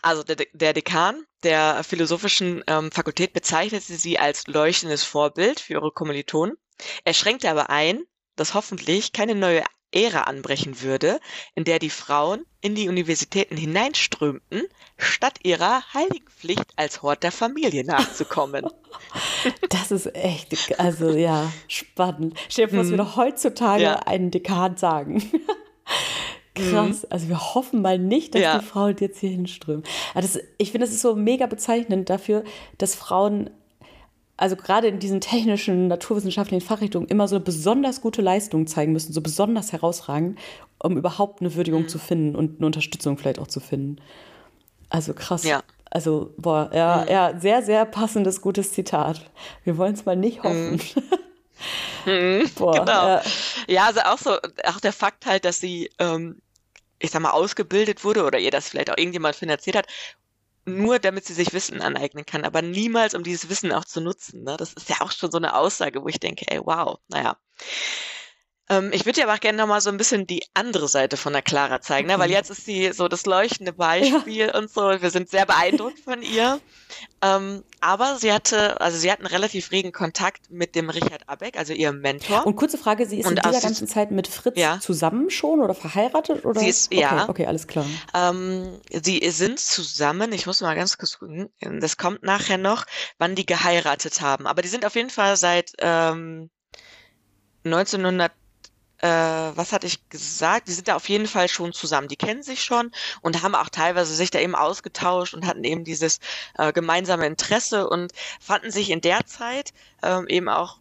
[0.00, 5.90] Also der, der Dekan der philosophischen ähm, Fakultät bezeichnete sie als leuchtendes Vorbild für ihre
[5.90, 6.56] Kommilitonen.
[7.04, 8.04] Er schränkte aber ein,
[8.36, 9.62] dass hoffentlich keine neue
[9.92, 11.18] Ära anbrechen würde,
[11.54, 14.62] in der die Frauen in die Universitäten hineinströmten,
[14.98, 18.66] statt ihrer heiligen Pflicht als Hort der Familie nachzukommen.
[19.70, 22.38] Das ist echt, also ja, spannend.
[22.48, 23.04] Stell dir vor, was wir hm.
[23.04, 23.94] noch heutzutage ja.
[24.00, 25.22] einen Dekan sagen.
[26.54, 27.02] Krass.
[27.02, 27.08] Mhm.
[27.10, 28.58] Also wir hoffen mal nicht, dass ja.
[28.58, 29.84] die Frauen jetzt hier hinströmen.
[30.14, 32.44] Das, ich finde, es ist so mega bezeichnend dafür,
[32.78, 33.50] dass Frauen
[34.40, 39.12] also gerade in diesen technischen, naturwissenschaftlichen Fachrichtungen immer so eine besonders gute Leistung zeigen müssen,
[39.12, 40.38] so besonders herausragend,
[40.78, 41.88] um überhaupt eine Würdigung mhm.
[41.88, 44.00] zu finden und eine Unterstützung vielleicht auch zu finden.
[44.88, 45.44] Also krass.
[45.44, 45.62] Ja.
[45.90, 47.12] Also, boah, ja, mhm.
[47.12, 49.30] ja, sehr, sehr passendes, gutes Zitat.
[49.64, 50.80] Wir wollen es mal nicht hoffen.
[52.06, 52.12] Mhm.
[52.12, 52.50] mhm.
[52.54, 53.06] Boah, genau.
[53.06, 53.22] Ja.
[53.68, 54.30] ja, also auch so,
[54.64, 56.40] auch der Fakt halt, dass sie, ähm,
[56.98, 59.86] ich sag mal, ausgebildet wurde oder ihr das vielleicht auch irgendjemand finanziert hat,
[60.64, 64.44] nur damit sie sich Wissen aneignen kann, aber niemals, um dieses Wissen auch zu nutzen.
[64.44, 64.56] Ne?
[64.56, 67.36] Das ist ja auch schon so eine Aussage, wo ich denke, ey, wow, naja.
[68.70, 71.32] Ähm, ich würde dir aber auch gerne nochmal so ein bisschen die andere Seite von
[71.32, 72.18] der Clara zeigen, ne?
[72.20, 74.56] weil jetzt ist sie so das leuchtende Beispiel ja.
[74.56, 74.80] und so.
[74.80, 76.60] Wir sind sehr beeindruckt von ihr.
[77.20, 81.72] Ähm, aber sie hatte, also sie hatten relativ regen Kontakt mit dem Richard Abeck, also
[81.72, 82.46] ihrem Mentor.
[82.46, 84.78] Und kurze Frage, sie ist und in dieser ganzen Zeit mit Fritz ja.
[84.80, 86.44] zusammen schon oder verheiratet?
[86.44, 86.60] Oder?
[86.60, 87.28] Sie ist, okay, ja.
[87.28, 87.84] Okay, alles klar.
[88.14, 92.84] Ähm, sie sind zusammen, ich muss mal ganz kurz gucken, das kommt nachher noch,
[93.18, 94.46] wann die geheiratet haben.
[94.46, 96.50] Aber die sind auf jeden Fall seit ähm,
[97.64, 98.32] 1900
[99.02, 100.68] äh, was hatte ich gesagt?
[100.68, 102.08] Die sind da auf jeden Fall schon zusammen.
[102.08, 102.90] Die kennen sich schon
[103.22, 106.18] und haben auch teilweise sich da eben ausgetauscht und hatten eben dieses
[106.58, 110.80] äh, gemeinsame Interesse und fanden sich in der Zeit ähm, eben auch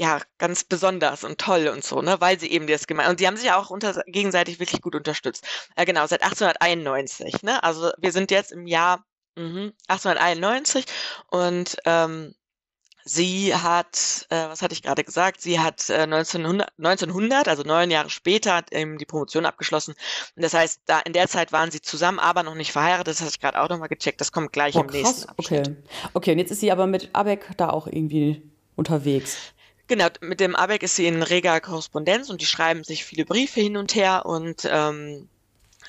[0.00, 3.26] ja, ganz besonders und toll und so, ne, weil sie eben das gemeint und die
[3.26, 5.46] haben sich auch unter, gegenseitig wirklich gut unterstützt.
[5.76, 9.04] Äh, genau, seit 1891, ne, also wir sind jetzt im Jahr
[9.36, 10.86] mh, 1891
[11.30, 12.34] und ähm,
[13.04, 15.40] Sie hat, äh, was hatte ich gerade gesagt?
[15.40, 19.94] Sie hat äh, 1900, 1900, also neun Jahre später, ähm, die Promotion abgeschlossen.
[20.36, 23.08] Und das heißt, da in der Zeit waren sie zusammen, aber noch nicht verheiratet.
[23.08, 24.20] Das hatte ich gerade auch nochmal gecheckt.
[24.20, 25.02] Das kommt gleich oh, im krass.
[25.02, 25.68] nächsten Abschnitt.
[25.68, 25.76] Okay.
[26.14, 28.42] okay, und jetzt ist sie aber mit Abeck da auch irgendwie
[28.76, 29.36] unterwegs.
[29.90, 33.60] Genau, mit dem Abeck ist sie in reger Korrespondenz und die schreiben sich viele Briefe
[33.60, 35.28] hin und her und ähm,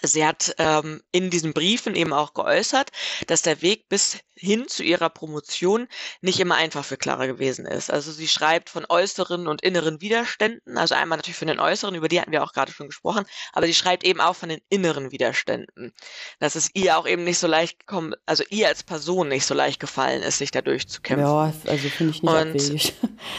[0.02, 2.90] Sie hat ähm, in diesen Briefen eben auch geäußert,
[3.28, 5.88] dass der Weg bis hin zu ihrer Promotion
[6.22, 7.92] nicht immer einfach für Clara gewesen ist.
[7.92, 12.08] Also sie schreibt von äußeren und inneren Widerständen, also einmal natürlich von den äußeren, über
[12.08, 15.12] die hatten wir auch gerade schon gesprochen, aber sie schreibt eben auch von den inneren
[15.12, 15.94] Widerständen,
[16.40, 19.54] dass es ihr auch eben nicht so leicht gekommen, also ihr als Person nicht so
[19.54, 21.28] leicht gefallen ist, sich da durchzukämpfen.
[21.28, 22.94] Ja, also finde ich nicht und, abwegig.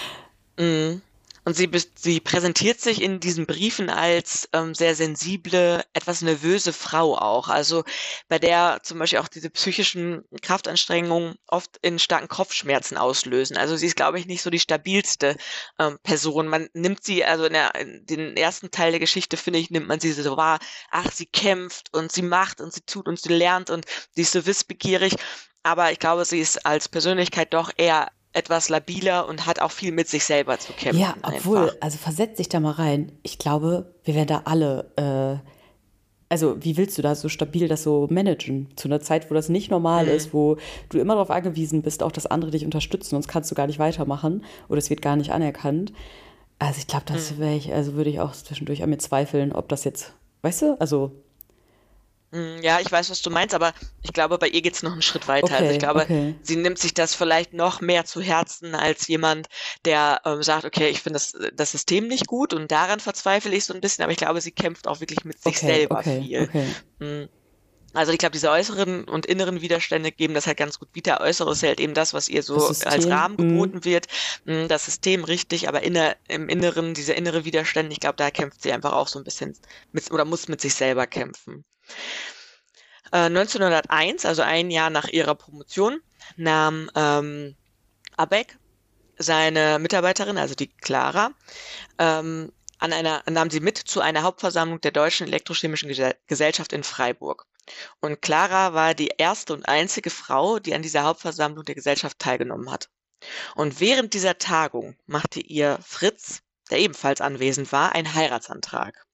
[0.56, 1.00] Mh,
[1.44, 7.16] und sie, sie präsentiert sich in diesen Briefen als ähm, sehr sensible, etwas nervöse Frau
[7.18, 7.48] auch.
[7.48, 7.82] Also
[8.28, 13.56] bei der zum Beispiel auch diese psychischen Kraftanstrengungen oft in starken Kopfschmerzen auslösen.
[13.56, 15.36] Also sie ist, glaube ich, nicht so die stabilste
[15.78, 16.46] ähm, Person.
[16.46, 19.88] Man nimmt sie, also in, der, in den ersten Teil der Geschichte, finde ich, nimmt
[19.88, 23.32] man sie so wahr, ach, sie kämpft und sie macht und sie tut und sie
[23.32, 25.16] lernt und sie ist so wissbegierig.
[25.64, 29.92] Aber ich glaube, sie ist als Persönlichkeit doch eher etwas labiler und hat auch viel
[29.92, 31.00] mit sich selber zu kämpfen.
[31.00, 31.76] Ja, obwohl, einfach.
[31.80, 33.12] also versetz dich da mal rein.
[33.22, 35.48] Ich glaube, wir werden da alle, äh,
[36.30, 38.68] also wie willst du da so stabil das so managen?
[38.76, 40.12] Zu einer Zeit, wo das nicht normal mhm.
[40.12, 40.56] ist, wo
[40.88, 43.78] du immer darauf angewiesen bist, auch dass andere dich unterstützen, sonst kannst du gar nicht
[43.78, 45.92] weitermachen oder es wird gar nicht anerkannt.
[46.58, 47.38] Also ich glaube, das mhm.
[47.38, 50.80] wäre ich, also würde ich auch zwischendurch an mir zweifeln, ob das jetzt, weißt du,
[50.80, 51.21] also
[52.62, 55.28] ja, ich weiß, was du meinst, aber ich glaube, bei ihr geht's noch einen Schritt
[55.28, 55.46] weiter.
[55.46, 56.34] Okay, also ich glaube, okay.
[56.42, 59.48] sie nimmt sich das vielleicht noch mehr zu Herzen als jemand,
[59.84, 63.66] der ähm, sagt, okay, ich finde das, das System nicht gut und daran verzweifle ich
[63.66, 66.48] so ein bisschen, aber ich glaube, sie kämpft auch wirklich mit sich okay, selber viel.
[66.98, 67.28] Mhm.
[67.94, 71.20] Also ich glaube, diese äußeren und inneren Widerstände geben das halt ganz gut wieder.
[71.20, 73.50] Äußeres ist halt eben das, was ihr so als Rahmen mhm.
[73.50, 73.84] geboten mhm.
[73.84, 74.06] wird.
[74.46, 78.72] Das System richtig, aber inner, im Inneren, diese innere Widerstände, ich glaube, da kämpft sie
[78.72, 79.54] einfach auch so ein bisschen
[79.92, 81.64] mit, oder muss mit sich selber kämpfen.
[83.10, 86.00] 1901, äh, also ein Jahr nach ihrer Promotion,
[86.36, 87.56] nahm ähm,
[88.16, 88.58] Abeck
[89.18, 91.32] seine Mitarbeiterin, also die Clara,
[91.98, 95.92] ähm, an einer, nahm sie mit zu einer Hauptversammlung der Deutschen Elektrochemischen
[96.26, 97.46] Gesellschaft in Freiburg.
[98.00, 102.72] Und Clara war die erste und einzige Frau, die an dieser Hauptversammlung der Gesellschaft teilgenommen
[102.72, 102.90] hat.
[103.54, 109.06] Und während dieser Tagung machte ihr Fritz, der ebenfalls anwesend war, einen Heiratsantrag.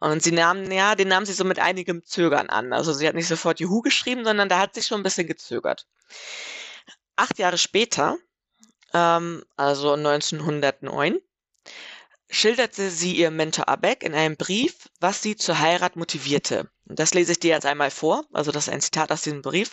[0.00, 2.72] Und sie nahm, ja, den nahm sie so mit einigem Zögern an.
[2.72, 5.86] Also sie hat nicht sofort Juhu geschrieben, sondern da hat sie schon ein bisschen gezögert.
[7.16, 8.18] Acht Jahre später,
[8.92, 11.18] ähm, also 1909,
[12.28, 16.70] schilderte sie ihr Mentor Abeck in einem Brief, was sie zur Heirat motivierte.
[16.88, 19.42] Und das lese ich dir jetzt einmal vor, also das ist ein Zitat aus diesem
[19.42, 19.72] Brief.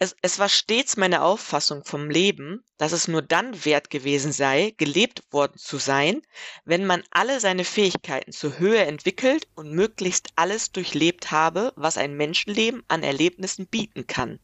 [0.00, 4.72] Es, es war stets meine Auffassung vom Leben, dass es nur dann wert gewesen sei,
[4.76, 6.22] gelebt worden zu sein,
[6.64, 12.16] wenn man alle seine Fähigkeiten zur Höhe entwickelt und möglichst alles durchlebt habe, was ein
[12.16, 14.38] Menschenleben an Erlebnissen bieten kann.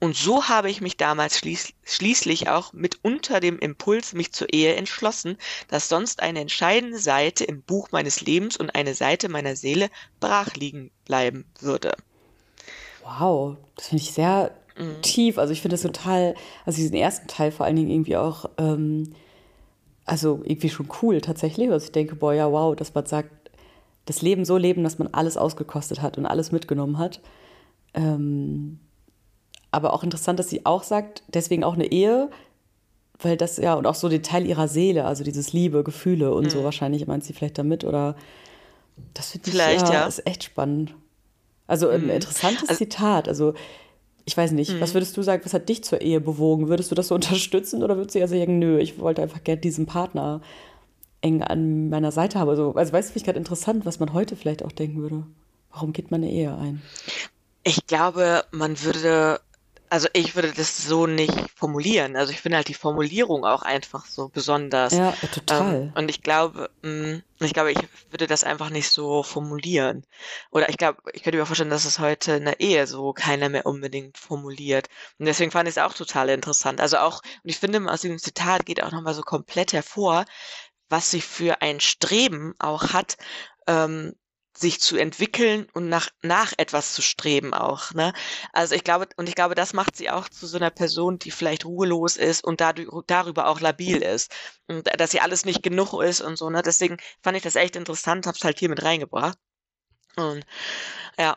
[0.00, 4.52] Und so habe ich mich damals schließ schließlich auch mit unter dem Impuls mich zur
[4.52, 5.36] Ehe entschlossen,
[5.68, 10.54] dass sonst eine entscheidende Seite im Buch meines Lebens und eine Seite meiner Seele brach
[10.54, 11.92] liegen bleiben würde.
[13.04, 15.02] Wow, das finde ich sehr mhm.
[15.02, 15.38] tief.
[15.38, 19.14] Also ich finde das total, also diesen ersten Teil vor allen Dingen irgendwie auch, ähm,
[20.04, 21.70] also irgendwie schon cool tatsächlich.
[21.70, 23.30] Also ich denke, boah, ja, wow, dass man sagt,
[24.06, 27.20] das Leben so leben, dass man alles ausgekostet hat und alles mitgenommen hat.
[27.94, 28.80] Ähm,
[29.70, 32.30] aber auch interessant, dass sie auch sagt, deswegen auch eine Ehe,
[33.20, 36.44] weil das ja, und auch so den Teil ihrer Seele, also dieses Liebe, Gefühle und
[36.44, 36.50] mhm.
[36.50, 38.16] so wahrscheinlich meint sie vielleicht damit oder
[39.14, 40.06] das finde ich ja, ja.
[40.06, 40.94] ist echt spannend.
[41.66, 42.10] Also ein mhm.
[42.10, 43.28] interessantes also, Zitat.
[43.28, 43.54] Also
[44.24, 44.80] ich weiß nicht, mhm.
[44.80, 46.68] was würdest du sagen, was hat dich zur Ehe bewogen?
[46.68, 49.60] Würdest du das so unterstützen oder würdest du ja sagen, nö, ich wollte einfach gerne
[49.60, 50.40] diesen Partner
[51.20, 52.48] eng an meiner Seite haben?
[52.48, 55.24] Also, also weißt du, ich gerade interessant, was man heute vielleicht auch denken würde.
[55.72, 56.82] Warum geht man eine Ehe ein?
[57.64, 59.40] Ich glaube, man würde
[59.92, 62.16] also ich würde das so nicht formulieren.
[62.16, 64.94] Also ich finde halt die Formulierung auch einfach so besonders.
[64.94, 65.74] Ja, total.
[65.74, 67.78] Ähm, und ich glaube, mh, mm, ich glaube, ich
[68.08, 70.06] würde das einfach nicht so formulieren.
[70.50, 73.12] Oder ich glaube, ich könnte mir auch vorstellen, dass es heute in der Ehe so
[73.12, 74.88] keiner mehr unbedingt formuliert.
[75.18, 76.80] Und deswegen fand ich es auch total interessant.
[76.80, 80.24] Also auch, und ich finde, aus diesem Zitat geht auch nochmal so komplett hervor,
[80.88, 83.18] was sie für ein Streben auch hat,
[83.66, 84.14] ähm,
[84.54, 87.92] sich zu entwickeln und nach, nach etwas zu streben auch.
[87.94, 88.12] Ne?
[88.52, 91.30] Also ich glaube, und ich glaube, das macht sie auch zu so einer Person, die
[91.30, 94.32] vielleicht ruhelos ist und dadurch, darüber auch labil ist.
[94.68, 96.50] Und dass sie alles nicht genug ist und so.
[96.50, 96.62] Ne?
[96.62, 99.38] Deswegen fand ich das echt interessant, hab's halt hier mit reingebracht.
[100.16, 100.44] Und
[101.18, 101.36] ja.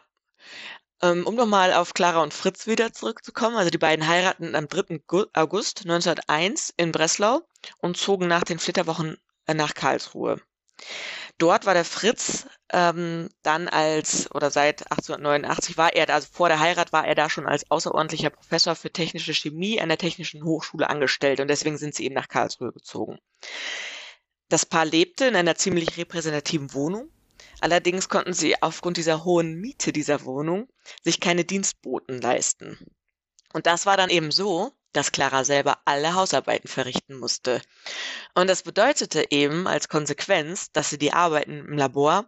[1.01, 5.01] Ähm, um nochmal auf Clara und Fritz wieder zurückzukommen, also die beiden heiraten am 3.
[5.34, 7.41] August 1901 in Breslau
[7.80, 10.41] und zogen nach den Flitterwochen äh, nach Karlsruhe.
[11.38, 16.62] Dort war der Fritz ähm, dann als, oder seit 1889 war er, also vor der
[16.62, 20.89] Heirat war er da schon als außerordentlicher Professor für technische Chemie an der Technischen Hochschule
[20.89, 23.19] angestellt und deswegen sind sie eben nach Karlsruhe gezogen.
[24.48, 27.10] Das Paar lebte in einer ziemlich repräsentativen Wohnung.
[27.60, 30.69] Allerdings konnten sie aufgrund dieser hohen Miete dieser Wohnung
[31.04, 32.78] sich keine Dienstboten leisten.
[33.54, 37.62] Und das war dann eben so, dass Clara selber alle Hausarbeiten verrichten musste.
[38.34, 42.25] Und das bedeutete eben als Konsequenz, dass sie die Arbeiten im Labor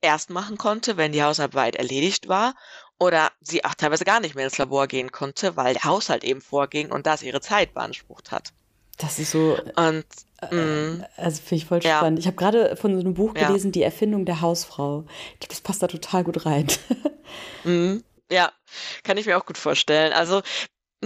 [0.00, 2.54] erst machen konnte, wenn die Hausarbeit erledigt war
[2.98, 6.40] oder sie auch teilweise gar nicht mehr ins Labor gehen konnte, weil der Haushalt eben
[6.40, 8.52] vorging und das ihre Zeit beansprucht hat.
[8.98, 9.58] Das ist so.
[9.76, 10.06] Und
[10.40, 11.98] äh, mm, also finde ich voll ja.
[11.98, 12.18] spannend.
[12.18, 13.72] Ich habe gerade von so einem Buch gelesen, ja.
[13.72, 15.04] Die Erfindung der Hausfrau.
[15.34, 16.66] Ich glaube, das passt da total gut rein.
[17.64, 17.98] mm,
[18.30, 18.52] ja,
[19.02, 20.12] kann ich mir auch gut vorstellen.
[20.12, 20.42] Also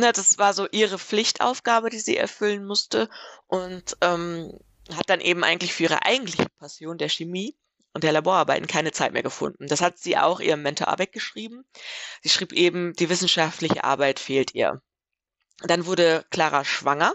[0.01, 3.09] ne, das war so ihre Pflichtaufgabe, die sie erfüllen musste
[3.47, 4.59] und ähm,
[4.95, 7.57] hat dann eben eigentlich für ihre eigentliche Passion der Chemie
[7.93, 9.67] und der Laborarbeiten keine Zeit mehr gefunden.
[9.67, 11.65] Das hat sie auch ihrem Mentor Abeck geschrieben.
[12.23, 14.81] Sie schrieb eben, die wissenschaftliche Arbeit fehlt ihr.
[15.63, 17.15] Dann wurde Clara schwanger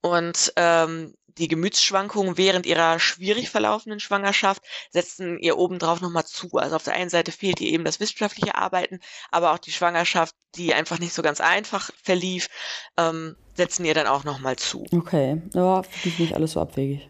[0.00, 6.50] und ähm, die Gemütsschwankungen während ihrer schwierig verlaufenden Schwangerschaft setzten ihr obendrauf nochmal zu.
[6.54, 8.98] Also auf der einen Seite fehlt ihr eben das wissenschaftliche Arbeiten,
[9.30, 12.48] aber auch die Schwangerschaft, die einfach nicht so ganz einfach verlief,
[12.96, 14.84] ähm, setzen ihr dann auch nochmal zu.
[14.92, 17.08] Okay, ja, finde ich nicht alles so abwegig.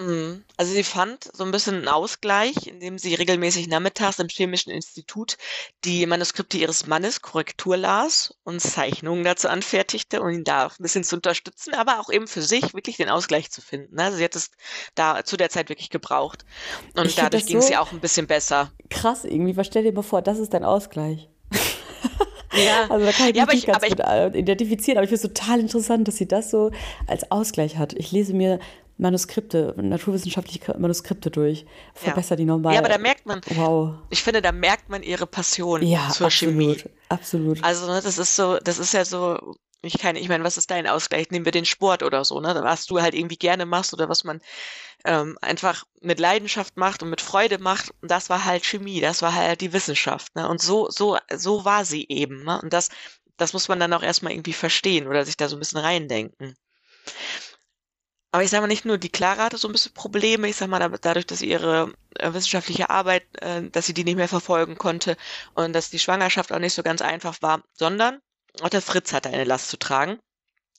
[0.00, 0.44] Mhm.
[0.56, 5.36] Also sie fand so ein bisschen einen Ausgleich, indem sie regelmäßig nachmittags im Chemischen Institut
[5.84, 11.02] die Manuskripte ihres Mannes Korrektur las und Zeichnungen dazu anfertigte, um ihn da ein bisschen
[11.02, 13.98] zu unterstützen, aber auch eben für sich wirklich den Ausgleich zu finden.
[13.98, 14.52] Also sie hat es
[14.94, 16.44] da zu der Zeit wirklich gebraucht.
[16.94, 18.70] Und ich dadurch ging es so ihr auch ein bisschen besser.
[18.90, 21.28] Krass, irgendwie, was stell dir mal vor, das ist dein Ausgleich.
[22.54, 25.10] Ja, also da kann ich ja, mich nicht ich, ganz gut äh, identifizieren, aber ich
[25.10, 26.70] finde es total interessant, dass sie das so
[27.08, 27.94] als Ausgleich hat.
[27.94, 28.60] Ich lese mir
[28.98, 31.64] Manuskripte, naturwissenschaftliche Manuskripte durch.
[31.94, 32.36] Verbessert ja.
[32.36, 32.74] die normal.
[32.74, 33.94] Ja, aber da merkt man, wow.
[34.10, 36.84] ich finde, da merkt man ihre Passion ja, zur absolut, Chemie.
[37.08, 37.62] Absolut.
[37.62, 40.70] Also, ne, das ist so, das ist ja so, ich kann, ich meine, was ist
[40.70, 41.30] dein Ausgleich?
[41.30, 42.58] Nehmen wir den Sport oder so, ne?
[42.62, 44.40] Was du halt irgendwie gerne machst oder was man
[45.04, 47.92] ähm, einfach mit Leidenschaft macht und mit Freude macht.
[48.02, 50.48] Und das war halt Chemie, das war halt die Wissenschaft, ne?
[50.48, 52.60] Und so, so, so war sie eben, ne?
[52.60, 52.88] Und das,
[53.36, 56.56] das muss man dann auch erstmal irgendwie verstehen oder sich da so ein bisschen reindenken.
[58.30, 60.70] Aber ich sage mal, nicht nur die Clara hatte so ein bisschen Probleme, ich sage
[60.70, 64.76] mal, dadurch, dass sie ihre äh, wissenschaftliche Arbeit, äh, dass sie die nicht mehr verfolgen
[64.76, 65.16] konnte
[65.54, 68.20] und dass die Schwangerschaft auch nicht so ganz einfach war, sondern
[68.60, 70.18] auch der Fritz hatte eine Last zu tragen.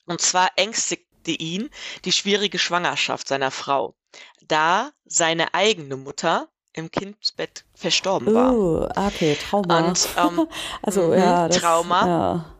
[0.06, 1.70] Und zwar ängstigte ihn
[2.04, 3.94] die schwierige Schwangerschaft seiner Frau,
[4.42, 8.52] da seine eigene Mutter im Kindsbett verstorben war.
[8.52, 9.88] Uh, okay, Trauma.
[9.88, 10.46] Und, ähm,
[10.82, 12.06] also, mhm, ja, das, Trauma.
[12.06, 12.54] Ja,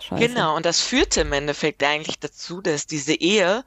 [0.00, 0.28] scheiße.
[0.28, 3.64] Genau, und das führte im Endeffekt eigentlich dazu, dass diese Ehe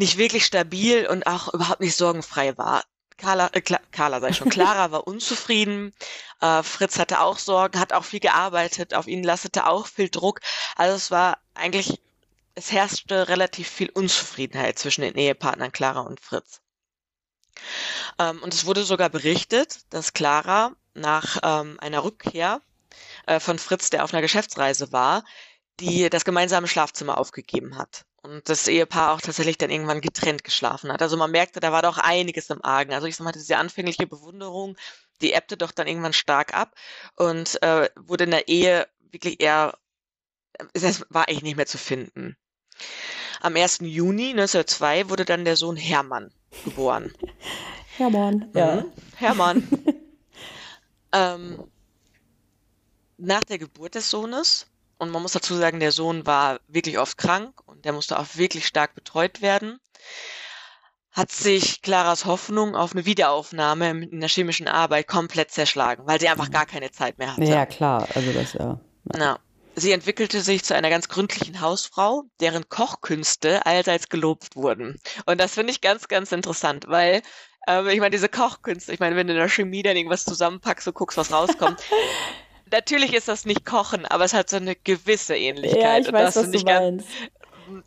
[0.00, 2.84] nicht wirklich stabil und auch überhaupt nicht sorgenfrei war.
[3.18, 5.92] Carla, äh, Carla ich schon, Clara war unzufrieden,
[6.40, 10.40] äh, Fritz hatte auch Sorgen, hat auch viel gearbeitet, auf ihn lastete auch viel Druck.
[10.74, 12.00] Also es war eigentlich,
[12.54, 16.62] es herrschte relativ viel Unzufriedenheit zwischen den Ehepartnern Clara und Fritz.
[18.18, 22.62] Ähm, und es wurde sogar berichtet, dass Clara nach ähm, einer Rückkehr
[23.26, 25.24] äh, von Fritz, der auf einer Geschäftsreise war,
[25.78, 28.06] die das gemeinsame Schlafzimmer aufgegeben hat.
[28.22, 31.00] Und das Ehepaar auch tatsächlich dann irgendwann getrennt geschlafen hat.
[31.00, 32.92] Also man merkte, da war doch einiges im Argen.
[32.92, 34.76] Also ich sag mal, diese anfängliche Bewunderung,
[35.22, 36.74] die ebbte doch dann irgendwann stark ab
[37.16, 39.78] und äh, wurde in der Ehe wirklich eher,
[40.74, 42.36] es war eigentlich nicht mehr zu finden.
[43.40, 43.78] Am 1.
[43.80, 46.30] Juni 1902 wurde dann der Sohn Hermann
[46.64, 47.14] geboren.
[47.96, 48.76] Hermann, ja.
[48.76, 48.92] Mhm.
[49.16, 49.68] Hermann.
[51.12, 51.64] ähm,
[53.16, 54.66] nach der Geburt des Sohnes,
[54.98, 58.66] und man muss dazu sagen, der Sohn war wirklich oft krank der musste auch wirklich
[58.66, 59.78] stark betreut werden,
[61.12, 66.28] hat sich Claras Hoffnung auf eine Wiederaufnahme in der chemischen Arbeit komplett zerschlagen, weil sie
[66.28, 67.44] einfach gar keine Zeit mehr hatte.
[67.44, 68.80] Ja, klar, also das ja.
[69.16, 69.38] Ja.
[69.76, 75.00] Sie entwickelte sich zu einer ganz gründlichen Hausfrau, deren Kochkünste allseits gelobt wurden.
[75.26, 77.22] Und das finde ich ganz, ganz interessant, weil
[77.66, 80.88] ähm, ich meine, diese Kochkünste, ich meine, wenn du in der Chemie dann irgendwas zusammenpackst
[80.88, 81.80] und guckst, was rauskommt.
[82.72, 85.82] Natürlich ist das nicht Kochen, aber es hat so eine gewisse Ähnlichkeit.
[85.82, 87.04] Ja, ich Und weiß, das was du ich ganz,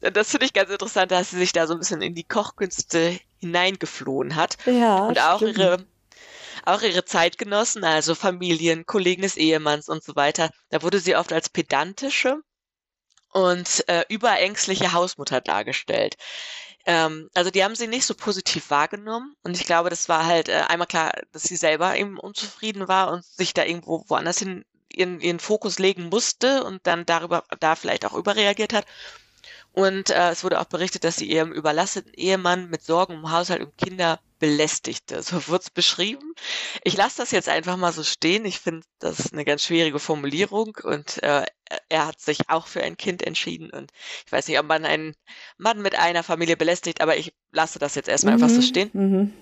[0.01, 3.19] das finde ich ganz interessant, dass sie sich da so ein bisschen in die Kochkünste
[3.39, 4.57] hineingeflohen hat.
[4.65, 5.57] Ja, Und auch stimmt.
[5.57, 5.85] ihre,
[6.65, 11.33] auch ihre Zeitgenossen, also Familien, Kollegen des Ehemanns und so weiter, da wurde sie oft
[11.33, 12.41] als pedantische
[13.31, 16.15] und äh, überängstliche Hausmutter dargestellt.
[16.85, 20.49] Ähm, also die haben sie nicht so positiv wahrgenommen und ich glaube, das war halt
[20.49, 24.65] äh, einmal klar, dass sie selber eben unzufrieden war und sich da irgendwo woanders hin
[24.93, 28.85] ihren, ihren Fokus legen musste und dann darüber da vielleicht auch überreagiert hat.
[29.73, 33.61] Und äh, es wurde auch berichtet, dass sie ihrem überlasteten Ehemann mit Sorgen um Haushalt
[33.61, 35.23] und Kinder belästigte.
[35.23, 36.33] So wurde es beschrieben.
[36.83, 38.45] Ich lasse das jetzt einfach mal so stehen.
[38.45, 41.45] Ich finde, das ist eine ganz schwierige Formulierung und äh,
[41.89, 43.71] er hat sich auch für ein Kind entschieden.
[43.71, 43.91] Und
[44.25, 45.15] ich weiß nicht, ob man einen
[45.57, 48.91] Mann mit einer Familie belästigt, aber ich lasse das jetzt erstmal einfach so Mhm, stehen.
[48.93, 49.33] Mhm.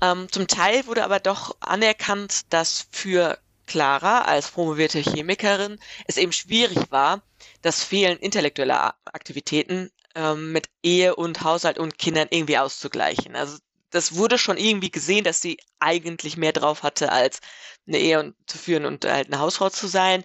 [0.00, 6.32] Ähm, zum Teil wurde aber doch anerkannt, dass für Clara als promovierte Chemikerin es eben
[6.32, 7.22] schwierig war,
[7.62, 13.36] das Fehlen intellektueller Aktivitäten ähm, mit Ehe und Haushalt und Kindern irgendwie auszugleichen.
[13.36, 13.58] Also
[13.90, 17.40] das wurde schon irgendwie gesehen, dass sie eigentlich mehr drauf hatte, als
[17.86, 20.24] eine Ehe und, zu führen und halt eine Hausfrau zu sein.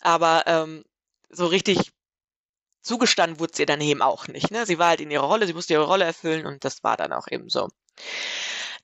[0.00, 0.84] Aber ähm,
[1.30, 1.92] so richtig
[2.82, 4.50] zugestanden wurde es ihr dann eben auch nicht.
[4.50, 4.66] Ne?
[4.66, 7.12] Sie war halt in ihrer Rolle, sie musste ihre Rolle erfüllen und das war dann
[7.12, 7.68] auch eben so.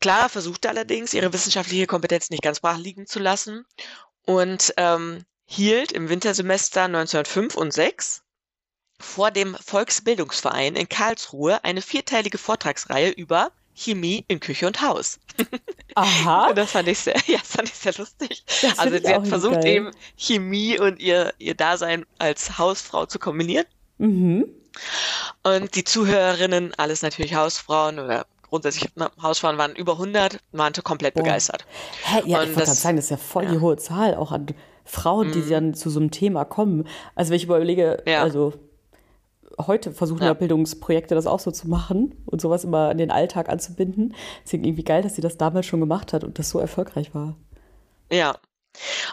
[0.02, 3.64] Clara versuchte allerdings, ihre wissenschaftliche Kompetenz nicht ganz brach liegen zu lassen
[4.26, 8.22] und ähm, hielt im Wintersemester 1905 und 6
[9.00, 15.18] vor dem Volksbildungsverein in Karlsruhe eine vierteilige Vortragsreihe über Chemie in Küche und Haus.
[15.94, 16.48] Aha.
[16.48, 18.44] Und das fand ich sehr, ja, das fand ich sehr lustig.
[18.60, 19.66] Das Also sie hat versucht geil.
[19.66, 23.66] eben Chemie und ihr, ihr Dasein als Hausfrau zu kombinieren.
[23.98, 24.46] Mhm.
[25.42, 31.14] Und die Zuhörerinnen, alles natürlich Hausfrauen oder grundsätzlich ne, Hausfrauen waren über 100, waren komplett
[31.14, 31.22] Boah.
[31.22, 31.66] begeistert.
[32.04, 33.60] Hä, ja, Und ich wollte gerade sagen, das ist ja voll die ja.
[33.60, 34.46] hohe Zahl auch an
[34.84, 35.50] Frauen, die Mhm.
[35.50, 36.86] dann zu so einem Thema kommen.
[37.14, 38.22] Also wenn ich überlege, Ja.
[38.22, 38.52] also
[39.66, 40.28] heute versuchen ja.
[40.28, 40.34] Ja.
[40.34, 44.14] Bildungsprojekte das auch so zu machen und sowas immer in den Alltag anzubinden.
[44.44, 47.36] Deswegen irgendwie geil, dass sie das damals schon gemacht hat und das so erfolgreich war.
[48.10, 48.36] Ja.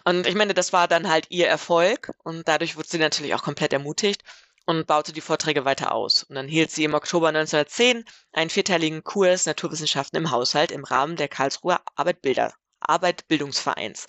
[0.05, 3.43] Und ich meine, das war dann halt ihr Erfolg und dadurch wurde sie natürlich auch
[3.43, 4.23] komplett ermutigt
[4.69, 6.21] und baute die Vorträge weiter aus.
[6.21, 11.15] Und dann hielt sie im Oktober 1910 einen vierteiligen Kurs Naturwissenschaften im Haushalt im Rahmen
[11.15, 14.05] der Karlsruher Arbeitbilder, Arbeitbildungsvereins.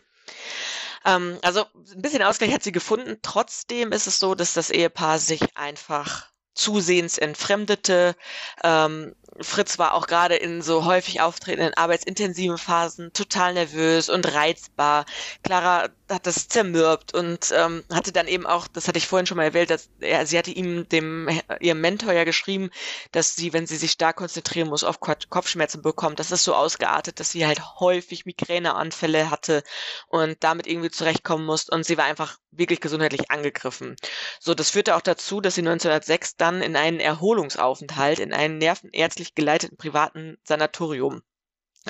[1.06, 3.20] Ähm, also ein bisschen Ausgleich hat sie gefunden.
[3.22, 8.14] Trotzdem ist es so, dass das Ehepaar sich einfach zusehends entfremdete.
[8.62, 15.06] Ähm, Fritz war auch gerade in so häufig auftretenden arbeitsintensiven Phasen total nervös und reizbar.
[15.42, 19.36] Clara hat das zermürbt und ähm, hatte dann eben auch, das hatte ich vorhin schon
[19.36, 21.28] mal erwähnt, dass er, sie hatte ihm, dem
[21.60, 22.70] ihrem Mentor ja geschrieben,
[23.12, 26.18] dass sie, wenn sie sich stark konzentrieren muss, auf Kopfschmerzen bekommt.
[26.18, 29.62] Das ist so ausgeartet, dass sie halt häufig Migräneanfälle hatte
[30.08, 33.96] und damit irgendwie zurechtkommen muss und sie war einfach wirklich gesundheitlich angegriffen.
[34.40, 38.58] So, das führte auch dazu, dass sie 1906 dann in einen Erholungsaufenthalt in einen
[39.20, 41.22] nervenärztlich geleiteten privaten Sanatorium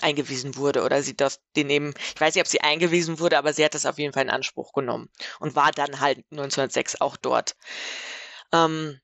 [0.00, 3.52] eingewiesen wurde oder sie das den eben, ich weiß nicht, ob sie eingewiesen wurde, aber
[3.52, 5.08] sie hat das auf jeden Fall in Anspruch genommen
[5.40, 7.56] und war dann halt 1906 auch dort.
[8.52, 9.00] Ähm,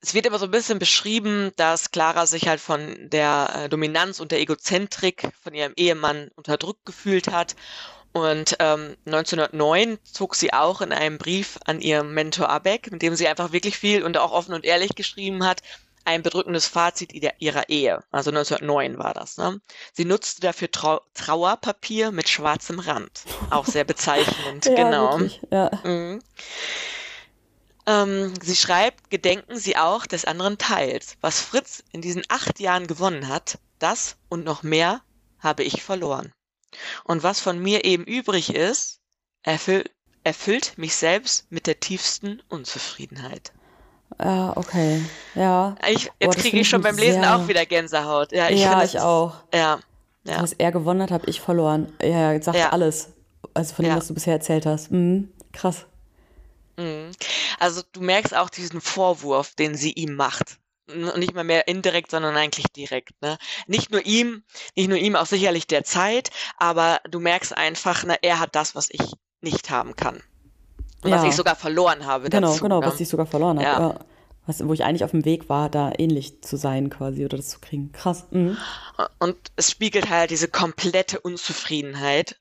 [0.00, 4.20] es wird immer so ein bisschen beschrieben, dass Clara sich halt von der äh, Dominanz
[4.20, 7.56] und der Egozentrik von ihrem Ehemann unterdrückt gefühlt hat.
[8.12, 13.16] Und ähm, 1909 zog sie auch in einem Brief an ihren Mentor Abeck, mit dem
[13.16, 15.62] sie einfach wirklich viel und auch offen und ehrlich geschrieben hat,
[16.04, 18.04] ein bedrückendes Fazit ihrer Ehe.
[18.10, 19.36] Also 1909 war das.
[19.36, 19.60] Ne?
[19.92, 23.24] Sie nutzte dafür Trau Trauerpapier mit schwarzem Rand.
[23.50, 25.18] Auch sehr bezeichnend, ja, genau.
[25.18, 25.70] Wirklich, ja.
[25.84, 26.20] Mhm.
[27.86, 31.16] Ähm, sie schreibt, gedenken Sie auch des anderen Teils.
[31.20, 35.02] Was Fritz in diesen acht Jahren gewonnen hat, das und noch mehr
[35.38, 36.32] habe ich verloren.
[37.04, 39.00] Und was von mir eben übrig ist,
[39.42, 39.84] erfüll
[40.24, 43.52] erfüllt mich selbst mit der tiefsten Unzufriedenheit.
[44.22, 45.02] Ja, okay.
[45.34, 45.74] Ja.
[45.88, 47.36] Ich, jetzt kriege ich schon beim Lesen sehr...
[47.36, 48.32] auch wieder Gänsehaut.
[48.32, 49.34] Ja, ich, ja, ich auch.
[49.52, 49.80] Ja,
[50.24, 50.42] ja.
[50.42, 51.92] Was er gewonnen hat, habe ich verloren.
[52.02, 52.70] Ja, jetzt sagt ja.
[52.70, 53.10] alles.
[53.52, 54.90] Also von dem, was du bisher erzählt hast.
[54.90, 55.86] Mhm, krass.
[56.76, 57.10] Mhm.
[57.58, 60.58] Also du merkst auch diesen Vorwurf, den sie ihm macht.
[60.86, 63.20] Und nicht mal mehr indirekt, sondern eigentlich direkt.
[63.22, 63.38] Ne?
[63.66, 64.42] Nicht nur ihm,
[64.76, 68.74] nicht nur ihm, auch sicherlich der Zeit, aber du merkst einfach, na, er hat das,
[68.74, 69.00] was ich
[69.40, 70.22] nicht haben kann.
[71.04, 71.18] Und ja.
[71.18, 72.30] was ich sogar verloren habe.
[72.30, 72.86] Genau, dazu, genau, ne?
[72.86, 73.94] was ich sogar verloren habe.
[73.94, 74.00] Ja.
[74.46, 77.48] Was, wo ich eigentlich auf dem Weg war, da ähnlich zu sein quasi oder das
[77.48, 77.92] zu kriegen.
[77.92, 78.26] Krass.
[78.30, 78.58] Mhm.
[79.18, 82.40] Und es spiegelt halt diese komplette Unzufriedenheit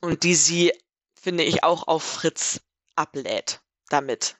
[0.00, 0.72] und die sie,
[1.14, 2.60] finde ich, auch auf Fritz
[2.94, 4.36] ablädt damit.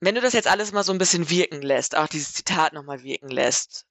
[0.00, 3.02] Wenn du das jetzt alles mal so ein bisschen wirken lässt, auch dieses Zitat nochmal
[3.02, 3.86] wirken lässt,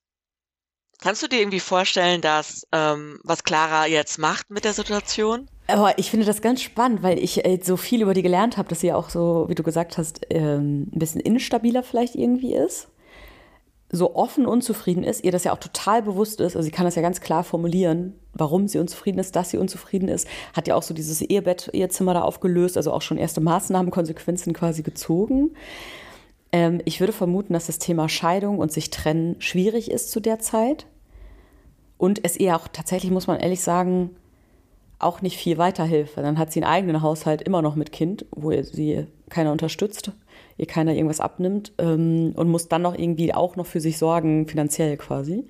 [1.01, 5.47] kannst du dir irgendwie vorstellen, dass ähm, was Clara jetzt macht mit der Situation?
[5.67, 8.69] Aber ich finde das ganz spannend, weil ich äh, so viel über die gelernt habe,
[8.69, 12.87] dass sie auch so, wie du gesagt hast, ähm, ein bisschen instabiler vielleicht irgendwie ist.
[13.89, 16.95] So offen unzufrieden ist, ihr das ja auch total bewusst ist, also sie kann das
[16.95, 20.83] ja ganz klar formulieren, warum sie unzufrieden ist, dass sie unzufrieden ist, hat ja auch
[20.83, 25.51] so dieses Ehebett, ihr Zimmer da aufgelöst, also auch schon erste Maßnahmen, Konsequenzen quasi gezogen.
[26.51, 30.39] Ähm, ich würde vermuten, dass das Thema Scheidung und sich trennen schwierig ist zu der
[30.39, 30.85] Zeit.
[31.97, 34.11] Und es ihr auch tatsächlich, muss man ehrlich sagen,
[34.99, 36.17] auch nicht viel weiterhilft.
[36.17, 40.11] Dann hat sie einen eigenen Haushalt immer noch mit Kind, wo sie keiner unterstützt,
[40.57, 44.47] ihr keiner irgendwas abnimmt ähm, und muss dann noch irgendwie auch noch für sich sorgen,
[44.47, 45.45] finanziell quasi.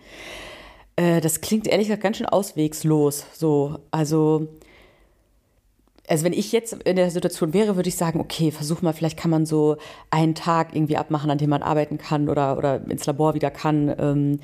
[0.96, 3.26] Äh, das klingt ehrlich gesagt ganz schön auswegslos.
[3.34, 4.48] So, also,
[6.08, 9.18] also wenn ich jetzt in der Situation wäre, würde ich sagen, okay, versuch mal, vielleicht
[9.18, 9.78] kann man so
[10.10, 13.94] einen Tag irgendwie abmachen, an dem man arbeiten kann oder, oder ins Labor wieder kann.
[13.98, 14.40] Ähm,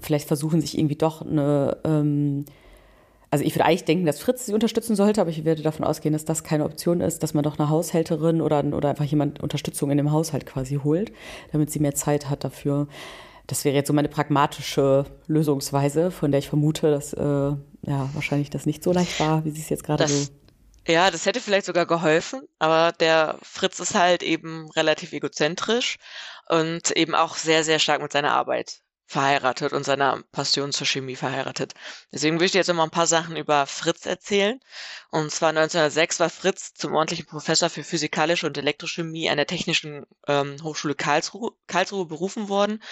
[0.00, 2.44] vielleicht versuchen sich irgendwie doch eine ähm,
[3.32, 6.12] also ich würde eigentlich denken, dass Fritz sie unterstützen sollte, aber ich werde davon ausgehen,
[6.12, 9.90] dass das keine Option ist, dass man doch eine Haushälterin oder, oder einfach jemand Unterstützung
[9.90, 11.12] in dem Haushalt quasi holt,
[11.50, 12.88] damit sie mehr Zeit hat dafür.
[13.46, 18.50] Das wäre jetzt so meine pragmatische Lösungsweise, von der ich vermute, dass äh, ja wahrscheinlich
[18.50, 20.26] das nicht so leicht war, wie sie es jetzt gerade so.
[20.86, 25.98] Ja, das hätte vielleicht sogar geholfen, aber der Fritz ist halt eben relativ egozentrisch
[26.48, 31.16] und eben auch sehr, sehr stark mit seiner Arbeit verheiratet und seiner Passion zur Chemie
[31.16, 31.74] verheiratet.
[32.12, 34.58] Deswegen will ich dir jetzt noch ein paar Sachen über Fritz erzählen.
[35.10, 40.06] Und zwar 1906 war Fritz zum ordentlichen Professor für Physikalische und Elektrochemie an der Technischen
[40.26, 42.82] ähm, Hochschule Karlsruhe, Karlsruhe berufen worden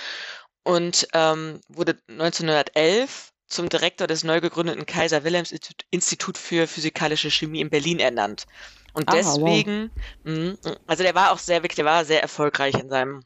[0.62, 5.52] und ähm, wurde 1911 zum Direktor des neu gegründeten Kaiser Wilhelms
[5.90, 8.46] Institut für Physikalische Chemie in Berlin ernannt.
[8.92, 9.90] Und Aha, deswegen,
[10.24, 10.56] wow.
[10.64, 13.22] mh, also der war auch sehr wirklich, der war sehr erfolgreich in seinem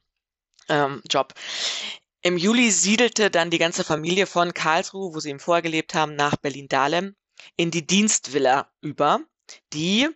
[0.68, 1.34] ähm, Job.
[2.22, 6.36] Im Juli siedelte dann die ganze Familie von Karlsruhe, wo sie ihm vorgelebt haben, nach
[6.36, 7.14] Berlin-Dahlem
[7.56, 9.20] in die Dienstvilla über,
[9.72, 10.08] die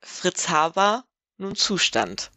[0.00, 1.04] Fritz Haber
[1.38, 2.30] nun zustand.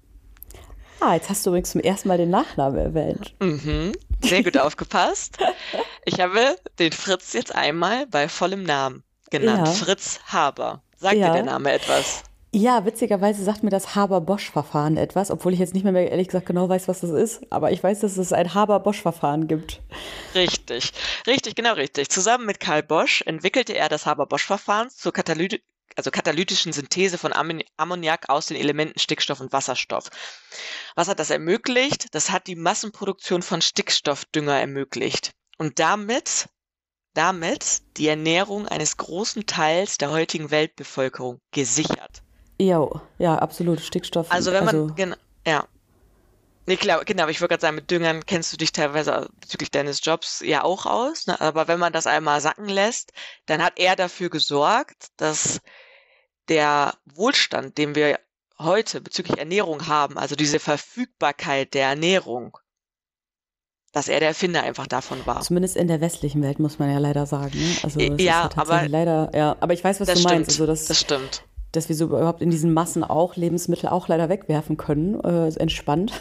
[1.02, 3.36] Ah, jetzt hast du übrigens zum ersten Mal den Nachnamen erwähnt.
[3.40, 5.38] Mhm, sehr gut aufgepasst.
[6.06, 9.68] Ich habe den Fritz jetzt einmal bei vollem Namen genannt.
[9.68, 9.74] Ja.
[9.74, 10.82] Fritz Haber.
[10.98, 11.28] Sagt ja.
[11.28, 12.24] dir der Name etwas?
[12.52, 16.68] Ja, witzigerweise sagt mir das Haber-Bosch-Verfahren etwas, obwohl ich jetzt nicht mehr ehrlich gesagt genau
[16.68, 17.42] weiß, was das ist.
[17.52, 19.82] Aber ich weiß, dass es ein Haber-Bosch-Verfahren gibt.
[20.34, 20.92] Richtig,
[21.28, 22.10] richtig, genau richtig.
[22.10, 25.62] Zusammen mit Karl Bosch entwickelte er das Haber-Bosch-Verfahren zur Kataly
[26.00, 30.10] also katalytischen Synthese von Ammoniak aus den Elementen Stickstoff und Wasserstoff.
[30.96, 32.16] Was hat das ermöglicht?
[32.16, 36.48] Das hat die Massenproduktion von Stickstoffdünger ermöglicht und damit
[37.14, 42.22] damit die Ernährung eines großen Teils der heutigen Weltbevölkerung gesichert.
[42.62, 42.88] Ja,
[43.18, 43.82] ja, absolut.
[43.82, 44.32] Stickstoff.
[44.32, 45.68] Also wenn man, also, genau, ja.
[46.66, 49.72] Nee, klar, genau, aber ich würde gerade sagen, mit Düngern kennst du dich teilweise bezüglich
[49.72, 51.26] deines Jobs ja auch aus.
[51.26, 51.42] Ne?
[51.42, 53.12] Aber wenn man das einmal sacken lässt,
[53.48, 55.62] dann hat er dafür gesorgt, dass
[56.50, 58.20] der Wohlstand, den wir
[58.58, 62.58] heute bezüglich Ernährung haben, also diese Verfügbarkeit der Ernährung,
[63.94, 65.42] dass er der Erfinder einfach davon war.
[65.42, 67.58] Zumindest in der westlichen Welt muss man ja leider sagen.
[67.58, 67.78] Ne?
[67.84, 70.50] Also ja aber leider, ja, aber ich weiß, was du stimmt, meinst.
[70.52, 74.30] Also das, das stimmt dass wir so überhaupt in diesen Massen auch Lebensmittel auch leider
[74.30, 76.14] wegwerfen können, äh, entspannt,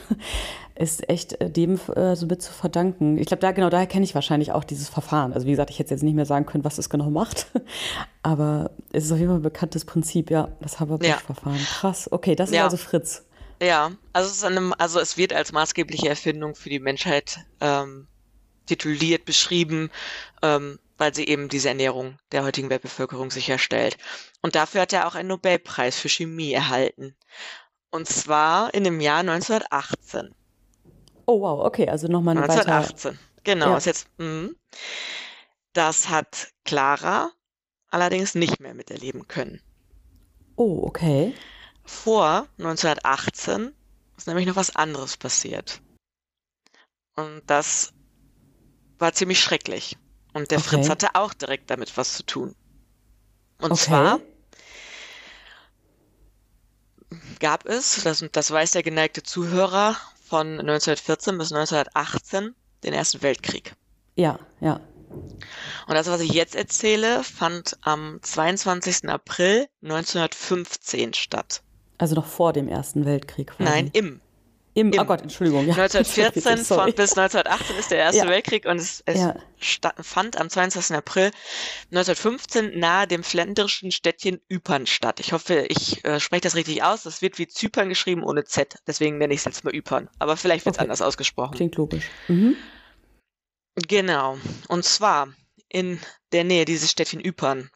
[0.79, 3.19] ist echt äh, dem äh, so mit zu verdanken.
[3.19, 5.33] Ich glaube, da genau daher kenne ich wahrscheinlich auch dieses Verfahren.
[5.33, 7.49] Also wie gesagt, ich hätte jetzt nicht mehr sagen können, was es genau macht,
[8.23, 11.57] aber es ist auf jeden Fall ein bekanntes Prinzip, ja, das Haber-Bosch-Verfahren.
[11.57, 11.65] Ja.
[11.65, 12.65] Krass, okay, das ist ja.
[12.65, 13.27] also Fritz.
[13.61, 18.07] Ja, also es, einem, also es wird als maßgebliche Erfindung für die Menschheit ähm,
[18.67, 19.91] tituliert, beschrieben.
[20.43, 23.97] Ähm, weil sie eben diese Ernährung der heutigen Weltbevölkerung sicherstellt.
[24.43, 27.15] Und dafür hat er auch einen Nobelpreis für Chemie erhalten.
[27.91, 30.35] Und zwar in dem Jahr 1918.
[31.29, 33.19] Oh wow, okay, also nochmal eine 1918, weiter...
[33.45, 33.67] genau.
[33.73, 33.77] Ja.
[33.77, 34.49] Ist jetzt, mh.
[35.75, 37.31] Das hat Clara
[37.91, 39.61] allerdings nicht mehr miterleben können.
[40.57, 41.35] Oh, okay.
[41.85, 43.75] Vor 1918
[44.17, 45.83] ist nämlich noch was anderes passiert.
[47.15, 47.93] Und das
[48.99, 49.99] war ziemlich schrecklich.
[50.33, 50.69] Und der okay.
[50.69, 52.55] Fritz hatte auch direkt damit was zu tun.
[53.61, 53.83] Und okay.
[53.83, 54.21] zwar
[57.39, 59.95] gab es, das, das weiß der geneigte Zuhörer,
[60.29, 62.55] von 1914 bis 1918
[62.85, 63.75] den Ersten Weltkrieg.
[64.17, 64.81] Ja, ja.
[65.87, 69.09] Und das, was ich jetzt erzähle, fand am 22.
[69.09, 71.63] April 1915 statt.
[71.97, 73.49] Also noch vor dem Ersten Weltkrieg.
[73.49, 73.63] Quasi.
[73.71, 74.21] Nein, im
[74.79, 75.67] im, Im, oh Gott, Entschuldigung.
[75.67, 75.75] Ja.
[75.75, 78.29] 1914 von, bis 1918 ist der Erste ja.
[78.29, 79.35] Weltkrieg und es, es ja.
[80.01, 80.97] fand am 22.
[80.97, 81.33] April
[81.91, 85.19] 1915 nahe dem fländrischen Städtchen Ypern statt.
[85.19, 87.03] Ich hoffe, ich äh, spreche das richtig aus.
[87.03, 88.77] Das wird wie Zypern geschrieben ohne Z.
[88.87, 90.09] Deswegen nenne ich es jetzt mal Ypern.
[90.21, 90.85] Aber vielleicht wird es okay.
[90.85, 91.57] anders ausgesprochen.
[91.57, 92.05] Klingt logisch.
[92.29, 92.57] Mhm.
[93.75, 94.39] Genau.
[94.69, 95.29] Und zwar
[95.69, 95.99] in
[96.33, 97.71] der Nähe dieses Städtchen Ypern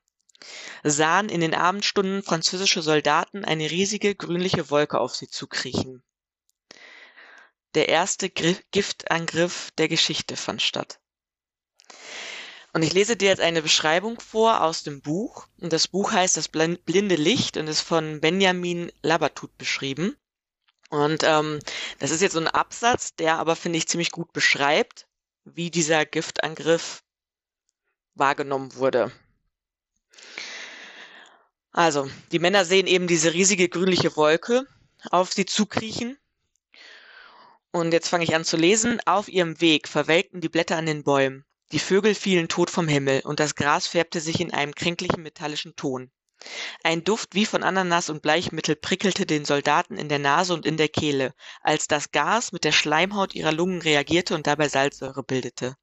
[0.84, 6.02] sahen in den Abendstunden französische Soldaten eine riesige grünliche Wolke auf sie zukriechen.
[7.74, 11.00] Der erste Giftangriff der Geschichte fand statt.
[12.74, 15.46] Und ich lese dir jetzt eine Beschreibung vor aus dem Buch.
[15.60, 20.16] Und das Buch heißt Das blinde Licht und ist von Benjamin Labatut beschrieben.
[20.88, 21.58] Und ähm,
[21.98, 25.06] das ist jetzt so ein Absatz, der aber, finde ich, ziemlich gut beschreibt,
[25.44, 27.02] wie dieser Giftangriff
[28.14, 29.12] wahrgenommen wurde.
[31.72, 34.66] Also, die Männer sehen eben diese riesige grünliche Wolke
[35.10, 36.18] auf sie zukriechen
[37.72, 39.00] und jetzt fange ich an zu lesen.
[39.06, 41.44] Auf ihrem Weg verwelkten die Blätter an den Bäumen.
[41.72, 45.74] Die Vögel fielen tot vom Himmel und das Gras färbte sich in einem kränklichen metallischen
[45.74, 46.10] Ton.
[46.82, 50.76] Ein Duft wie von Ananas und Bleichmittel prickelte den Soldaten in der Nase und in
[50.76, 55.76] der Kehle, als das Gas mit der Schleimhaut ihrer Lungen reagierte und dabei Salzsäure bildete.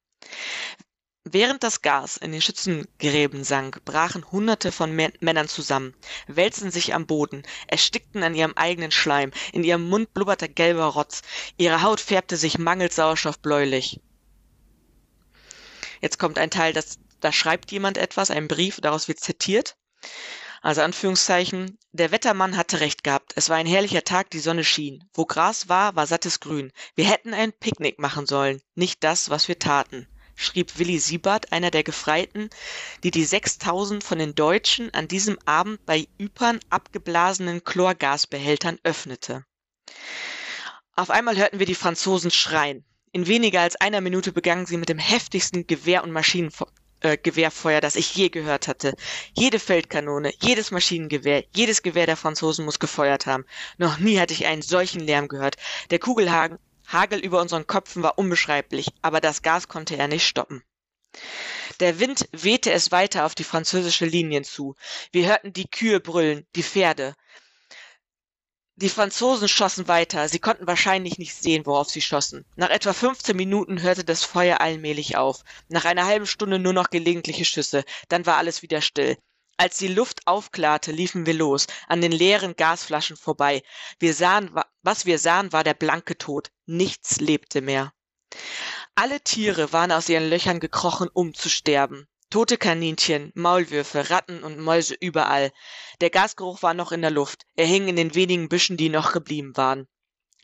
[1.31, 5.93] Während das Gas in den Schützengräben sank, brachen Hunderte von Männern zusammen,
[6.25, 11.21] wälzten sich am Boden, erstickten an ihrem eigenen Schleim, in ihrem Mund blubberte gelber Rotz,
[11.55, 14.01] ihre Haut färbte sich mangels Sauerstoff bläulich.
[16.01, 19.77] Jetzt kommt ein Teil, das, da schreibt jemand etwas, ein Brief, daraus wird zitiert.
[20.63, 23.33] Also Anführungszeichen, der Wettermann hatte recht gehabt.
[23.35, 25.07] Es war ein herrlicher Tag, die Sonne schien.
[25.13, 26.71] Wo Gras war, war sattes Grün.
[26.95, 30.07] Wir hätten ein Picknick machen sollen, nicht das, was wir taten
[30.39, 32.49] schrieb Willi Siebert, einer der Gefreiten,
[33.03, 39.43] die die 6000 von den Deutschen an diesem Abend bei Ypern abgeblasenen Chlorgasbehältern öffnete.
[40.95, 42.85] Auf einmal hörten wir die Franzosen schreien.
[43.11, 47.95] In weniger als einer Minute begannen sie mit dem heftigsten Gewehr- und Maschinengewehrfeuer, äh, das
[47.95, 48.95] ich je gehört hatte.
[49.33, 53.45] Jede Feldkanone, jedes Maschinengewehr, jedes Gewehr der Franzosen muss gefeuert haben.
[53.77, 55.57] Noch nie hatte ich einen solchen Lärm gehört.
[55.89, 56.59] Der Kugelhagen
[56.91, 60.63] Hagel über unseren Köpfen war unbeschreiblich, aber das Gas konnte er nicht stoppen.
[61.79, 64.75] Der Wind wehte es weiter auf die französische Linien zu.
[65.11, 67.15] Wir hörten die Kühe brüllen, die Pferde.
[68.75, 70.29] Die Franzosen schossen weiter.
[70.29, 72.45] Sie konnten wahrscheinlich nicht sehen, worauf sie schossen.
[72.55, 75.43] Nach etwa 15 Minuten hörte das Feuer allmählich auf.
[75.67, 77.83] Nach einer halben Stunde nur noch gelegentliche Schüsse.
[78.07, 79.17] Dann war alles wieder still.
[79.61, 83.61] Als die Luft aufklarte, liefen wir los, an den leeren Gasflaschen vorbei.
[83.99, 86.49] Wir sahen, was wir sahen, war der blanke Tod.
[86.65, 87.91] Nichts lebte mehr.
[88.95, 92.07] Alle Tiere waren aus ihren Löchern gekrochen, um zu sterben.
[92.29, 95.51] Tote Kaninchen, Maulwürfe, Ratten und Mäuse überall.
[95.99, 97.45] Der Gasgeruch war noch in der Luft.
[97.57, 99.89] Er hing in den wenigen Büschen, die noch geblieben waren.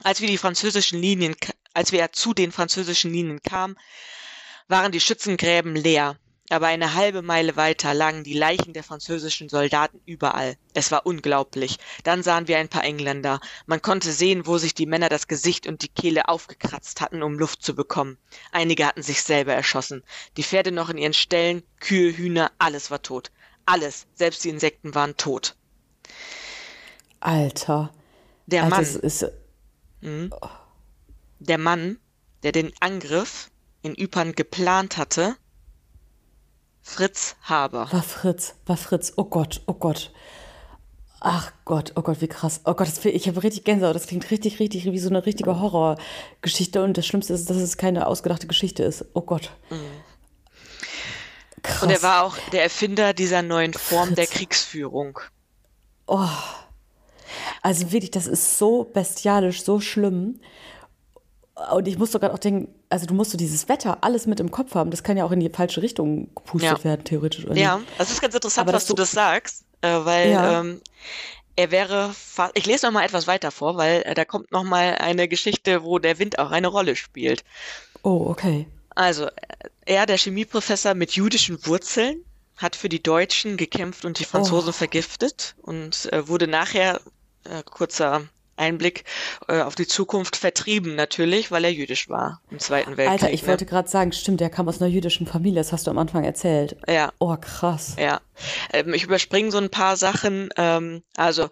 [0.04, 1.38] Als wir die französischen Linien,
[1.74, 3.78] als wir zu den französischen Linien kamen,
[4.68, 6.20] waren die Schützengräben leer.
[6.50, 10.58] Aber eine halbe Meile weiter lagen die Leichen der französischen Soldaten überall.
[10.76, 11.78] Es war unglaublich.
[12.04, 13.40] Dann sahen wir ein paar Engländer.
[13.66, 17.40] Man konnte sehen, wo sich die Männer das Gesicht und die Kehle aufgekratzt hatten, um
[17.40, 18.20] Luft zu bekommen.
[18.52, 20.04] Einige hatten sich selber erschossen.
[20.38, 23.32] Die Pferde noch in ihren Ställen, Kühe, Hühner, alles war tot.
[23.66, 25.56] Alles, selbst die Insekten waren tot.
[27.20, 27.92] Alter.
[28.46, 29.26] Der Alter, Mann, ist,
[30.02, 30.32] Mhm.
[31.40, 31.98] der Mann,
[32.44, 33.50] der den Angriff
[33.82, 35.36] in Ypern geplant hatte,
[36.86, 37.92] Fritz Haber.
[37.92, 39.14] war Fritz, war Fritz.
[39.18, 40.12] Oh Gott, oh Gott.
[41.20, 42.62] Ach Gott, oh Gott, wie krass.
[42.64, 43.96] Oh Gott, das, ich habe richtig Gänsehaut.
[43.96, 46.84] Das klingt richtig, richtig wie so eine richtige Horrorgeschichte.
[46.84, 49.04] Und das Schlimmste ist, dass es keine ausgedachte Geschichte ist.
[49.14, 49.50] Oh Gott.
[51.64, 51.82] Krass.
[51.82, 54.38] Und er war auch der Erfinder dieser neuen Form der Fritz.
[54.38, 55.20] Kriegsführung.
[57.64, 60.40] Also wirklich, das ist so bestialisch, so schlimm.
[61.74, 64.52] Und ich muss sogar auch denken, also du musst so dieses Wetter alles mit im
[64.52, 64.92] Kopf haben.
[64.92, 66.84] Das kann ja auch in die falsche Richtung gepustet Ja.
[66.84, 67.46] werden, theoretisch.
[67.46, 67.90] Oder Ja, nicht?
[67.98, 70.60] das ist ganz interessant, was du das sagst, äh, weil Ja.
[70.62, 70.82] ähm,
[71.56, 72.52] er wäre fast.
[72.58, 75.84] Ich lese noch mal etwas weiter vor, weil äh, da kommt noch mal eine Geschichte,
[75.84, 77.44] wo der Wind auch eine Rolle spielt.
[78.04, 78.68] Oh, okay.
[78.94, 79.32] Also, äh,
[79.86, 82.18] er, der Chemieprofessor mit jüdischen Wurzeln,
[82.58, 84.72] hat für die Deutschen gekämpft und die Franzosen Oh.
[84.72, 87.02] vergiftet und äh, wurde nachher,
[87.44, 88.24] äh, kurzer
[88.58, 89.04] Einblick,
[89.48, 93.24] äh, auf die Zukunft vertrieben, natürlich, weil er jüdisch war im Zweiten Weltkrieg.
[93.24, 93.50] Alter, ich ne?
[93.50, 95.60] wollte gerade sagen, stimmt, der kam aus einer jüdischen Familie.
[95.60, 96.78] Das hast du am Anfang erzählt.
[96.88, 97.12] Ja.
[97.20, 97.96] Oh, krass.
[98.00, 98.22] Ja,
[98.74, 100.50] ähm, ich überspringe so ein paar Sachen.
[100.58, 101.50] Ähm, also,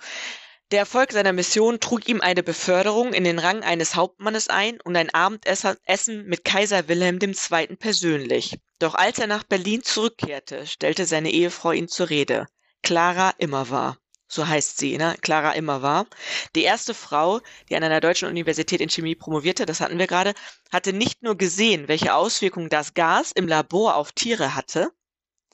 [0.72, 4.96] der Erfolg seiner Mission trug ihm eine Beförderung in den Rang eines Hauptmannes ein und
[4.96, 7.76] ein Abendessen Essen mit Kaiser Wilhelm II.
[7.76, 8.58] persönlich.
[8.80, 12.48] Doch als er nach Berlin zurückkehrte, stellte seine Ehefrau ihn zur Rede.
[12.82, 13.98] Clara Immerwahr.
[14.34, 15.16] So heißt sie, ne?
[15.22, 16.08] Clara Immerwahr.
[16.56, 20.34] Die erste Frau, die an einer deutschen Universität in Chemie promovierte, das hatten wir gerade,
[20.72, 24.92] hatte nicht nur gesehen, welche Auswirkungen das Gas im Labor auf Tiere hatte,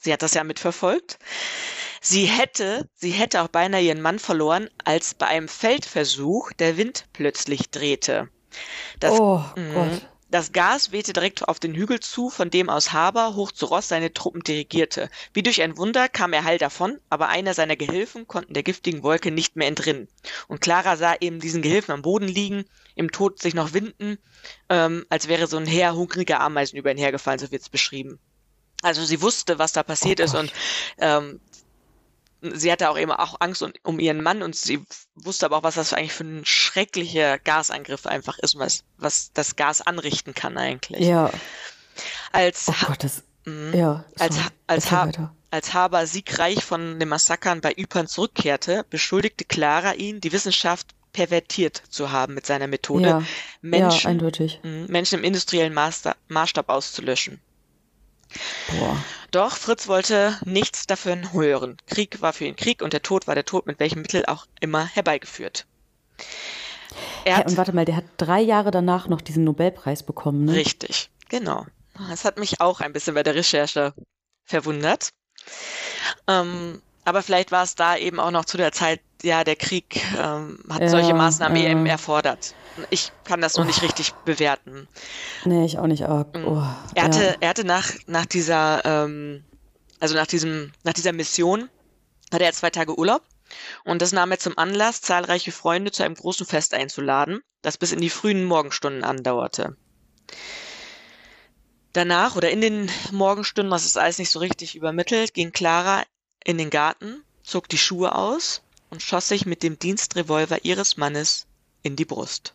[0.00, 1.18] Sie hat das ja mitverfolgt.
[2.00, 7.06] Sie hätte, sie hätte auch beinahe ihren Mann verloren, als bei einem Feldversuch der Wind
[7.12, 8.30] plötzlich drehte.
[9.00, 9.68] Das, oh Mhm.
[9.74, 10.08] Gott.
[10.30, 13.88] Das Gas wehte direkt auf den Hügel zu, von dem aus Haber hoch zu Ross
[13.88, 15.10] seine Truppen dirigierte.
[15.32, 19.02] Wie durch ein Wunder kam er heil davon, aber einer seiner Gehilfen konnten der giftigen
[19.02, 20.08] Wolke nicht mehr entrinnen.
[20.46, 22.64] Und Clara sah eben diesen Gehilfen am Boden liegen,
[22.94, 24.18] im Tod sich noch winden,
[24.68, 28.20] ähm, als wäre so ein Heer hungriger Ameisen über ihn hergefallen, so wird's beschrieben.
[28.82, 30.52] Also sie wusste, was da passiert Oh ist und
[30.98, 31.40] ähm,
[32.40, 34.82] sie hatte auch eben auch Angst um, um ihren Mann und sie
[35.14, 39.56] wusste aber auch, was das eigentlich für ein schrecklicher Gasangriff einfach ist, was, was das
[39.56, 41.06] Gas anrichten kann eigentlich.
[41.06, 41.30] Ja.
[42.32, 43.22] Als, Oh Gott, das.
[43.44, 43.74] Mhm.
[43.74, 44.04] Ja.
[44.18, 44.48] als, sorry.
[44.66, 45.34] Als, ha weiter.
[45.50, 51.82] als Haber siegreich von den Massakern bei Ypern zurückkehrte, beschuldigte Clara ihn, die Wissenschaft pervertiert
[51.88, 53.18] zu haben mit seiner Methode, Ja.
[53.18, 53.26] Ja,
[53.62, 54.60] Menschen, eindeutig.
[54.62, 57.40] Mhm, Menschen im industriellen Maßstab, Maßstab auszulöschen.
[58.68, 58.96] Boah.
[59.32, 61.76] Doch Fritz wollte nichts davon hören.
[61.86, 64.46] Krieg war für ihn Krieg und der Tod war der Tod, mit welchem Mittel auch
[64.60, 65.66] immer herbeigeführt.
[67.24, 70.54] Er hat, und warte mal, der hat drei Jahre danach noch diesen Nobelpreis bekommen, ne?
[70.54, 71.66] richtig, genau.
[72.08, 73.92] Das hat mich auch ein bisschen bei der Recherche
[74.44, 75.10] verwundert.
[76.26, 80.02] Ähm, aber vielleicht war es da eben auch noch zu der Zeit, ja, der Krieg
[80.18, 81.70] ähm, hat Ja, solche Maßnahmen ja.
[81.70, 82.54] eben erfordert.
[82.88, 84.88] Ich kann das noch nicht richtig bewerten.
[85.44, 86.04] Nee, ich auch nicht.
[86.04, 86.68] Oh, Mhm.
[86.94, 87.34] Er hatte, ja.
[87.40, 89.44] er hatte nach, nach dieser, ähm,
[89.98, 91.68] also nach diesem, nach dieser Mission,
[92.32, 93.22] hatte er zwei Tage Urlaub
[93.84, 97.92] und das nahm er zum Anlass, zahlreiche Freunde zu einem großen Fest einzuladen, das bis
[97.92, 99.76] in die frühen Morgenstunden andauerte.
[101.92, 106.04] Danach oder in den Morgenstunden, das ist alles nicht so richtig übermittelt, ging Clara
[106.44, 111.46] in den Garten, zog die Schuhe aus und schoss sich mit dem Dienstrevolver ihres Mannes
[111.82, 112.54] in die Brust.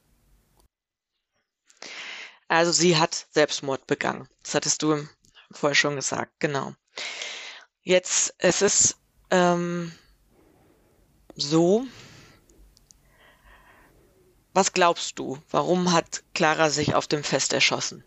[2.47, 4.27] Also sie hat Selbstmord begangen.
[4.43, 5.07] Das hattest du
[5.51, 6.73] vorher schon gesagt, genau.
[7.81, 8.97] Jetzt, es ist
[9.31, 9.91] ähm,
[11.35, 11.83] so,
[14.53, 18.03] was glaubst du, warum hat Clara sich auf dem Fest erschossen?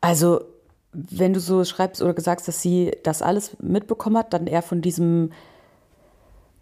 [0.00, 0.44] Also,
[0.92, 4.80] wenn du so schreibst oder sagst, dass sie das alles mitbekommen hat, dann eher von
[4.80, 5.32] diesem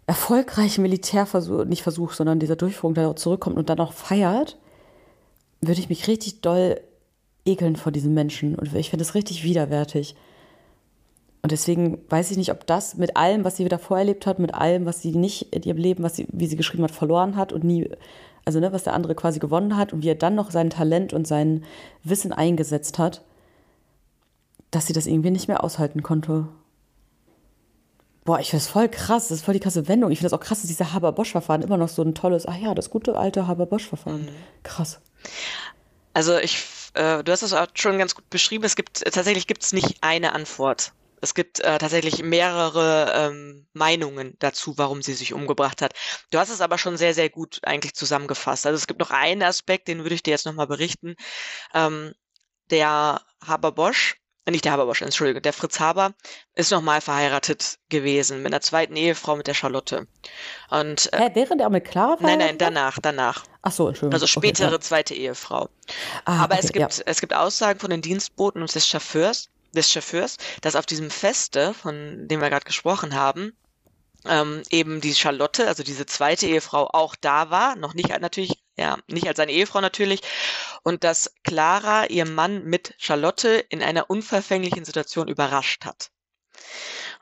[0.05, 4.57] erfolgreichen Militärversuch, nicht Versuch, sondern dieser Durchführung da zurückkommt und dann auch feiert,
[5.61, 6.81] würde ich mich richtig doll
[7.45, 8.55] ekeln vor diesen Menschen.
[8.55, 10.15] Und ich finde das richtig widerwärtig.
[11.43, 14.53] Und deswegen weiß ich nicht, ob das mit allem, was sie wieder vorerlebt hat, mit
[14.53, 17.51] allem, was sie nicht in ihrem Leben, was sie, wie sie geschrieben hat, verloren hat
[17.51, 17.89] und nie,
[18.45, 21.11] also ne, was der andere quasi gewonnen hat und wie er dann noch sein Talent
[21.11, 21.65] und sein
[22.01, 23.25] Wissen eingesetzt hat,
[24.71, 26.47] dass sie das irgendwie nicht mehr aushalten konnte.
[28.23, 29.27] Boah, ich finde das voll krass.
[29.27, 30.11] Das ist voll die krasse Wendung.
[30.11, 32.73] Ich finde das auch krass, dass dieser Haber-Bosch-Verfahren immer noch so ein tolles, ach ja,
[32.73, 34.21] das gute alte Haber-Bosch-Verfahren.
[34.21, 34.63] Mhm.
[34.63, 35.01] Krass.
[36.13, 36.63] Also ich,
[36.93, 38.63] äh, du hast es auch schon ganz gut beschrieben.
[38.63, 40.93] Es gibt, tatsächlich gibt es nicht eine Antwort.
[41.23, 45.93] Es gibt äh, tatsächlich mehrere ähm, Meinungen dazu, warum sie sich umgebracht hat.
[46.31, 48.65] Du hast es aber schon sehr, sehr gut eigentlich zusammengefasst.
[48.67, 51.15] Also es gibt noch einen Aspekt, den würde ich dir jetzt nochmal berichten.
[51.73, 52.13] Ähm,
[52.69, 54.17] der Haber-Bosch
[54.51, 56.13] nicht der Haberbosch, Entschuldigung, der Fritz Haber
[56.53, 60.07] ist nochmal verheiratet gewesen mit einer zweiten Ehefrau mit der Charlotte.
[60.69, 63.45] Und, äh, Hä, während er mit Clara Nein, nein, danach, danach.
[63.61, 64.13] Ach so, Entschuldigung.
[64.13, 65.69] Also spätere okay, zweite Ehefrau.
[66.25, 67.03] Ah, Aber okay, es gibt, ja.
[67.05, 71.73] es gibt Aussagen von den Dienstboten und des Chauffeurs, des Chauffeurs, dass auf diesem Feste,
[71.73, 73.53] von dem wir gerade gesprochen haben,
[74.25, 78.97] ähm, eben die Charlotte, also diese zweite Ehefrau, auch da war, noch nicht natürlich, ja,
[79.07, 80.21] nicht als seine Ehefrau natürlich,
[80.83, 86.09] und dass Clara ihr Mann mit Charlotte in einer unverfänglichen Situation überrascht hat.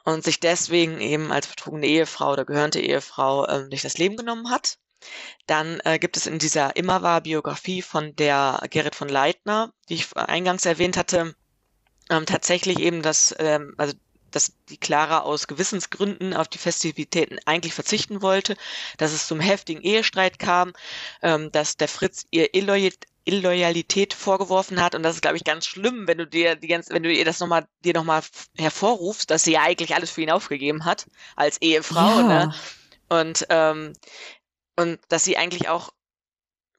[0.03, 4.49] Und sich deswegen eben als betrogene Ehefrau oder gehörnte Ehefrau ähm, durch das Leben genommen
[4.49, 4.77] hat.
[5.47, 10.65] Dann äh, gibt es in dieser Immerwahr-Biografie von der Gerrit von Leitner, die ich eingangs
[10.65, 11.35] erwähnt hatte,
[12.11, 13.93] ähm, tatsächlich eben das, ähm, also
[14.29, 18.55] dass die Clara aus Gewissensgründen auf die Festivitäten eigentlich verzichten wollte,
[18.97, 20.73] dass es zum heftigen Ehestreit kam,
[21.21, 26.07] ähm, dass der Fritz ihr Illoyalität vorgeworfen hat und das ist glaube ich ganz schlimm,
[26.07, 28.21] wenn du dir die ganze, wenn du ihr das nochmal dir nochmal
[28.57, 32.45] hervorrufst, dass sie ja eigentlich alles für ihn aufgegeben hat als Ehefrau, ja.
[32.45, 32.53] ne?
[33.09, 33.93] Und ähm,
[34.77, 35.91] und dass sie eigentlich auch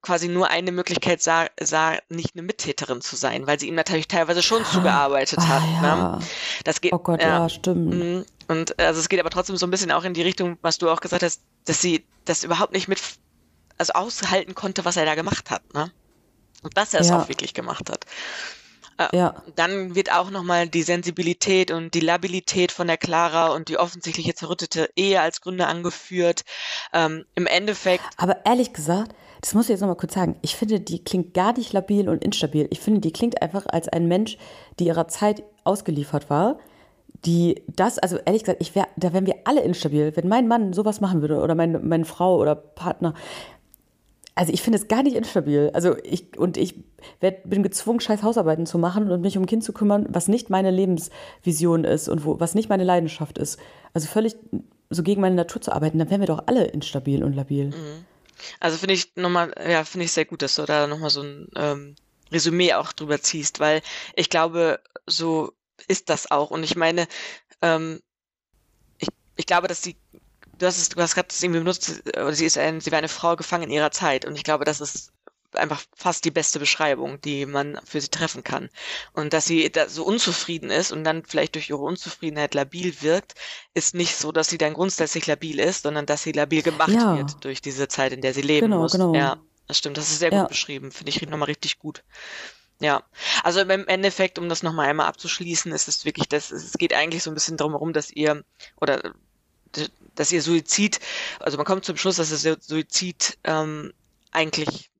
[0.03, 4.09] quasi nur eine Möglichkeit sah, sah, nicht eine Mittäterin zu sein, weil sie ihm natürlich
[4.09, 5.63] teilweise schon zugearbeitet ah, hat.
[5.83, 5.97] Ja.
[5.97, 6.19] Ne?
[6.65, 7.95] Das geht, oh Gott, ja, ja stimmt.
[7.95, 8.25] Mhm.
[8.49, 10.91] Und also es geht aber trotzdem so ein bisschen auch in die Richtung, was du
[10.91, 13.01] auch gesagt hast, dass sie das überhaupt nicht mit,
[13.79, 15.63] also aushalten konnte, was er da gemacht hat.
[15.73, 15.91] Ne?
[16.63, 17.21] Und dass er es ja.
[17.21, 18.05] auch wirklich gemacht hat.
[18.99, 19.43] Äh, ja.
[19.55, 24.35] Dann wird auch nochmal die Sensibilität und die Labilität von der Clara und die offensichtliche
[24.35, 26.43] zerrüttete Ehe als Gründe angeführt.
[26.93, 28.05] Ähm, Im Endeffekt.
[28.17, 31.53] Aber ehrlich gesagt, das muss ich jetzt nochmal kurz sagen, ich finde, die klingt gar
[31.59, 32.69] nicht labil und instabil.
[32.71, 34.39] Ich finde, die klingt einfach als ein Mensch,
[34.79, 36.59] die ihrer Zeit ausgeliefert war,
[37.25, 40.13] die das, also ehrlich gesagt, ich wär, da wären wir alle instabil.
[40.15, 43.15] Wenn mein Mann sowas machen würde oder meine, meine Frau oder Partner,
[44.37, 45.73] also ich finde es gar nicht instabil.
[45.75, 46.77] Also ich und ich
[47.19, 50.29] werd, bin gezwungen, scheiß Hausarbeiten zu machen und mich um ein Kind zu kümmern, was
[50.29, 53.59] nicht meine Lebensvision ist und wo, was nicht meine Leidenschaft ist.
[53.93, 54.37] Also völlig
[54.89, 57.67] so gegen meine Natur zu arbeiten, dann wären wir doch alle instabil und labil.
[57.67, 58.12] Mhm.
[58.61, 61.49] Also finde ich nochmal, ja, finde ich sehr gut, dass du da nochmal so ein
[61.57, 61.97] ähm,
[62.31, 63.83] Resümee auch drüber ziehst, weil
[64.15, 65.53] ich glaube, so
[65.89, 66.51] ist das auch.
[66.51, 67.07] Und ich meine,
[67.61, 68.01] ähm,
[68.99, 69.97] ich, ich glaube, dass die,
[70.59, 72.99] du hast es, du hast gerade das irgendwie benutzt, oder sie ist ein, sie war
[72.99, 74.25] eine Frau gefangen in ihrer Zeit.
[74.25, 75.13] Und ich glaube, das ist
[75.55, 78.69] einfach fast die beste Beschreibung, die man für sie treffen kann.
[79.13, 83.35] Und dass sie da so unzufrieden ist und dann vielleicht durch ihre Unzufriedenheit labil wirkt,
[83.75, 87.17] ist nicht so, dass sie dann grundsätzlich labil ist, sondern dass sie labil gemacht ja.
[87.17, 88.93] wird durch diese Zeit, in der sie leben genau, muss.
[88.93, 89.15] Genau.
[89.15, 89.39] Ja,
[89.69, 89.97] das stimmt.
[89.97, 90.47] Das ist sehr gut ja.
[90.47, 90.91] beschrieben.
[90.93, 92.03] Finde ich nochmal richtig gut.
[92.81, 93.05] Ja,
[93.45, 97.23] also im Endeffekt, um das nochmal einmal abzuschließen, ist es wirklich, das, es geht eigentlich
[97.23, 98.45] so ein bisschen darum herum, dass ihr,
[98.81, 99.15] oder
[100.15, 100.99] dass ihr Suizid,
[101.39, 103.93] also man kommt zum Schluss, dass das Suizid ähm,
[104.33, 104.91] eigentlich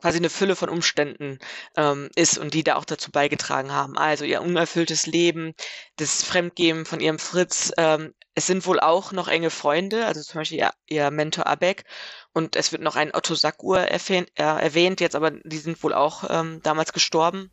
[0.00, 1.38] quasi eine Fülle von Umständen
[1.76, 3.96] ähm, ist und die da auch dazu beigetragen haben.
[3.96, 5.54] Also ihr unerfülltes Leben,
[5.96, 7.72] das Fremdgehen von ihrem Fritz.
[7.76, 11.84] Ähm, es sind wohl auch noch enge Freunde, also zum Beispiel ihr, ihr Mentor Abek.
[12.32, 15.92] Und es wird noch ein Otto Sackur erwähnt, äh, erwähnt, jetzt aber die sind wohl
[15.92, 17.50] auch ähm, damals gestorben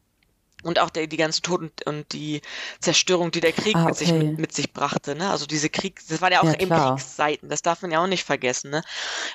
[0.63, 2.41] und auch der, die ganze Tod und, und die
[2.79, 3.89] Zerstörung, die der Krieg ah, okay.
[3.89, 5.15] mit, sich, mit, mit, sich brachte.
[5.15, 5.29] Ne?
[5.29, 8.07] Also diese Krieg, das waren ja auch ja, eben Kriegsseiten, das darf man ja auch
[8.07, 8.71] nicht vergessen.
[8.71, 8.81] Ne?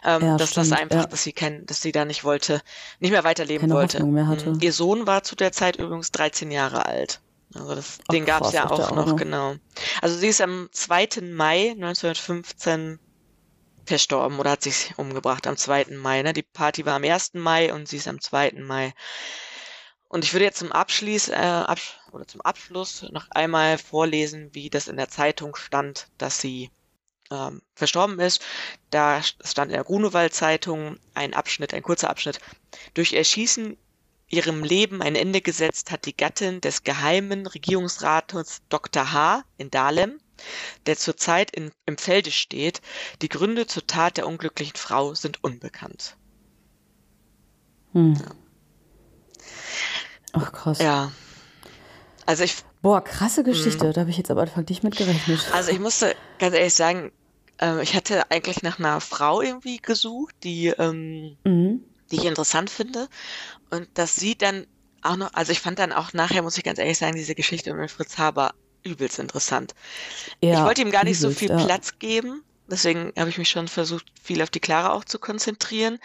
[0.04, 1.06] Ähm, ja, dass stimmt, das einfach, ja.
[1.06, 2.60] dass sie kein, dass sie da nicht wollte,
[3.00, 4.04] nicht mehr weiterleben Keine wollte.
[4.04, 4.50] Mehr hatte.
[4.50, 4.60] Mhm.
[4.60, 7.20] Ihr Sohn war zu der Zeit übrigens 13 Jahre alt.
[7.54, 9.54] Also das, Ach, den gab es ja auch noch, auch genau.
[10.02, 11.22] Also sie ist am 2.
[11.22, 12.98] Mai 1915
[13.86, 15.86] verstorben oder hat sich umgebracht am 2.
[15.96, 16.22] Mai.
[16.22, 16.32] Ne?
[16.32, 17.34] Die Party war am 1.
[17.34, 18.54] Mai und sie ist am 2.
[18.58, 18.92] Mai
[20.14, 24.70] und ich würde jetzt zum Abschluss, äh, absch oder zum Abschluss noch einmal vorlesen, wie
[24.70, 26.70] das in der Zeitung stand, dass sie
[27.32, 28.40] ähm, verstorben ist.
[28.90, 32.38] Da stand in der Grunewald-Zeitung ein Abschnitt, ein kurzer Abschnitt.
[32.94, 33.76] Durch Erschießen
[34.28, 39.10] ihrem Leben ein Ende gesetzt hat die Gattin des geheimen Regierungsrates Dr.
[39.10, 39.42] H.
[39.58, 40.20] in Dahlem,
[40.86, 42.82] der zurzeit in, im Felde steht.
[43.20, 46.16] Die Gründe zur Tat der unglücklichen Frau sind unbekannt.
[47.94, 48.14] Hm.
[48.14, 48.43] Ja.
[50.34, 50.78] Ach krass.
[50.78, 51.10] Ja.
[52.26, 52.56] Also ich.
[52.82, 53.86] Boah, krasse Geschichte.
[53.86, 53.92] Mh.
[53.92, 55.40] Da habe ich jetzt am Anfang nicht mit gerechnet.
[55.52, 57.12] Also ich musste ganz ehrlich sagen,
[57.60, 61.84] äh, ich hatte eigentlich nach einer Frau irgendwie gesucht, die, ähm, mhm.
[62.10, 63.08] die ich interessant finde.
[63.70, 64.66] Und dass sie dann
[65.02, 67.72] auch noch, also ich fand dann auch nachher, muss ich ganz ehrlich sagen, diese Geschichte
[67.72, 69.74] um Fritz Haber übelst interessant.
[70.42, 71.64] Ja, ich wollte ihm gar nicht übelst, so viel ja.
[71.64, 75.98] Platz geben, deswegen habe ich mich schon versucht, viel auf die Clara auch zu konzentrieren.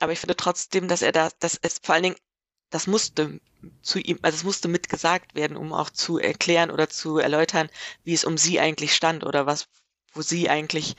[0.00, 2.16] Aber ich finde trotzdem, dass er da, dass es vor allen Dingen,
[2.72, 3.38] das musste
[3.82, 7.68] zu ihm, also es musste mitgesagt werden, um auch zu erklären oder zu erläutern,
[8.02, 9.68] wie es um sie eigentlich stand oder was,
[10.14, 10.96] wo sie eigentlich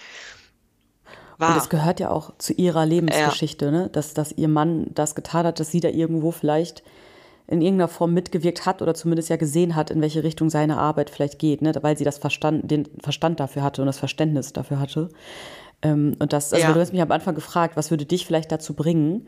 [1.37, 1.55] war.
[1.55, 3.71] Und es gehört ja auch zu ihrer Lebensgeschichte, ja.
[3.71, 3.89] ne?
[3.91, 6.83] dass, dass ihr Mann das getan hat, dass sie da irgendwo vielleicht
[7.47, 11.09] in irgendeiner Form mitgewirkt hat oder zumindest ja gesehen hat, in welche Richtung seine Arbeit
[11.09, 11.73] vielleicht geht, ne?
[11.81, 15.09] weil sie das Verstand, den Verstand dafür hatte und das Verständnis dafür hatte.
[15.81, 16.71] Ähm, und das, also ja.
[16.73, 19.27] du hast mich am Anfang gefragt, was würde dich vielleicht dazu bringen?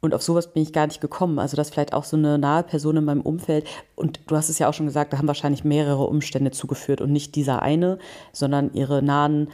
[0.00, 1.38] Und auf sowas bin ich gar nicht gekommen.
[1.38, 4.58] Also, dass vielleicht auch so eine nahe Person in meinem Umfeld, und du hast es
[4.58, 7.98] ja auch schon gesagt, da haben wahrscheinlich mehrere Umstände zugeführt und nicht dieser eine,
[8.32, 9.48] sondern ihre nahen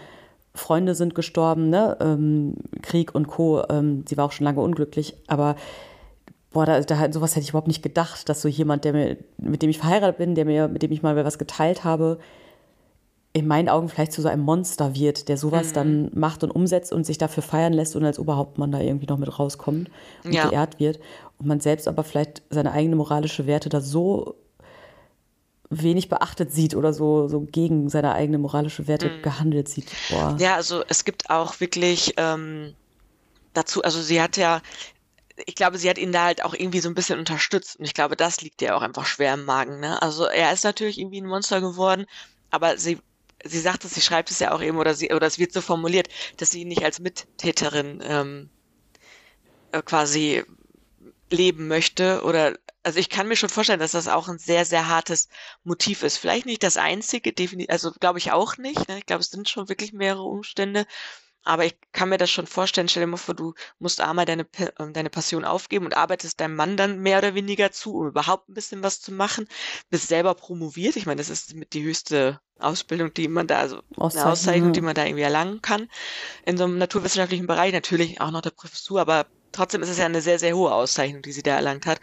[0.55, 1.97] Freunde sind gestorben, ne?
[2.01, 3.63] Ähm, Krieg und Co.
[3.71, 5.57] Ähm, sie war auch schon lange unglücklich, aber
[6.53, 9.63] boah, da, da sowas hätte ich überhaupt nicht gedacht, dass so jemand, der mir, mit
[9.63, 12.19] dem ich verheiratet bin, der mir, mit dem ich mal was geteilt habe,
[13.35, 15.75] in meinen Augen vielleicht zu so einem Monster wird, der sowas mhm.
[15.75, 19.19] dann macht und umsetzt und sich dafür feiern lässt und als Oberhauptmann da irgendwie noch
[19.19, 19.91] mit rauskommt
[20.25, 20.49] und ja.
[20.49, 21.01] geehrt wird.
[21.39, 24.35] Und man selbst aber vielleicht seine eigene moralische Werte da so
[25.71, 29.23] wenig beachtet sieht oder so, so gegen seine eigene moralische Werte mhm.
[29.23, 29.91] gehandelt sieht.
[30.11, 30.37] Boah.
[30.39, 32.75] Ja, also es gibt auch wirklich ähm,
[33.55, 34.61] dazu, also sie hat ja
[35.47, 37.77] ich glaube, sie hat ihn da halt auch irgendwie so ein bisschen unterstützt.
[37.77, 39.81] Und ich glaube, das liegt ihr auch einfach schwer im Magen.
[39.81, 40.01] Ne?
[40.03, 42.05] Also er ist natürlich irgendwie ein Monster geworden,
[42.51, 42.99] aber sie
[43.45, 45.61] sie sagt es, sie schreibt es ja auch eben, oder sie, oder es wird so
[45.61, 48.51] formuliert, dass sie ihn nicht als Mittäterin ähm,
[49.73, 50.45] äh, quasi
[51.31, 52.23] leben möchte.
[52.23, 55.29] Oder also ich kann mir schon vorstellen, dass das auch ein sehr, sehr hartes
[55.65, 56.19] Motiv ist.
[56.19, 58.89] Vielleicht nicht das einzige, definitiv, also glaube ich auch nicht.
[58.89, 58.99] Ne?
[58.99, 60.87] Ich glaube, es sind schon wirklich mehrere Umstände.
[61.45, 62.89] Aber ich kann mir das schon vorstellen.
[62.89, 64.47] Stell dir mal vor, du musst einmal deine,
[64.79, 68.49] ähm, deine Passion aufgeben und arbeitest deinem Mann dann mehr oder weniger zu, um überhaupt
[68.49, 69.49] ein bisschen was zu machen.
[69.91, 70.97] Bist selber promoviert.
[70.97, 73.83] Ich meine, das ist mit die höchste Ausbildung, die man da, also
[74.15, 75.89] eine Auszeichnung, die man da irgendwie erlangen kann.
[76.45, 80.07] In so einem naturwissenschaftlichen Bereich natürlich auch noch der Professur, aber trotzdem ist es ja
[80.07, 82.01] eine sehr, sehr hohe Auszeichnung, die sie da erlangt hat.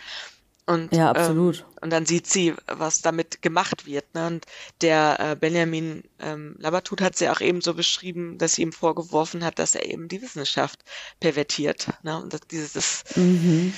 [0.70, 1.59] Und, ja, absolut.
[1.61, 4.13] Ähm, und dann sieht sie, was damit gemacht wird.
[4.13, 4.28] Ne?
[4.28, 4.45] Und
[4.82, 9.43] der äh, Benjamin ähm, Labatut hat sie auch eben so beschrieben, dass sie ihm vorgeworfen
[9.43, 10.80] hat, dass er eben die Wissenschaft
[11.20, 11.88] pervertiert.
[12.03, 12.22] Ne?
[12.22, 13.74] Und das, dieses ist, mhm.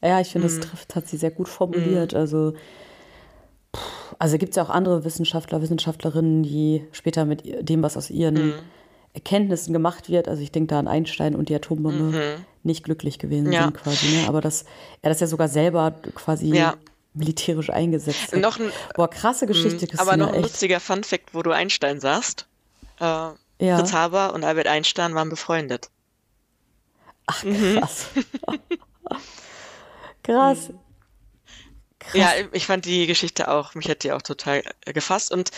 [0.00, 0.60] Ja, ich finde, das mhm.
[0.60, 2.12] trifft, hat sie sehr gut formuliert.
[2.12, 2.18] Mhm.
[2.18, 2.54] Also,
[4.20, 8.34] also gibt es ja auch andere Wissenschaftler, Wissenschaftlerinnen, die später mit dem, was aus ihren
[8.34, 8.54] mhm.
[9.16, 12.44] Erkenntnissen gemacht wird, also ich denke da an Einstein und die Atombombe, mhm.
[12.62, 13.64] nicht glücklich gewesen ja.
[13.64, 14.06] sind quasi.
[14.08, 14.28] Ne?
[14.28, 14.66] Aber dass
[15.00, 16.74] er das ja sogar selber quasi ja.
[17.14, 18.40] militärisch eingesetzt hat.
[18.40, 20.42] Noch ein, Boah, krasse Geschichte, Christina, Aber noch ein echt.
[20.42, 22.46] lustiger Funfact, wo du Einstein sagst.
[23.00, 23.78] Äh, ja.
[23.78, 25.88] Fritz Haber und Albert Einstein waren befreundet.
[27.26, 27.78] Ach, mhm.
[27.80, 28.06] krass.
[30.28, 30.32] Mhm.
[30.32, 30.70] krass.
[32.00, 32.14] Krass.
[32.14, 35.50] Ja, ich fand die Geschichte auch, mich hat die auch total gefasst und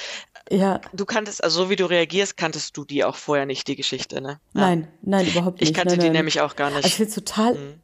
[0.51, 0.81] ja.
[0.93, 4.21] Du kanntest, also so wie du reagierst, kanntest du die auch vorher nicht, die Geschichte,
[4.21, 4.41] ne?
[4.55, 4.61] Ja.
[4.61, 5.71] Nein, nein, überhaupt nicht.
[5.71, 6.17] Ich kannte nein, die nein.
[6.17, 6.77] nämlich auch gar nicht.
[6.77, 7.75] Also ich finde es total mhm.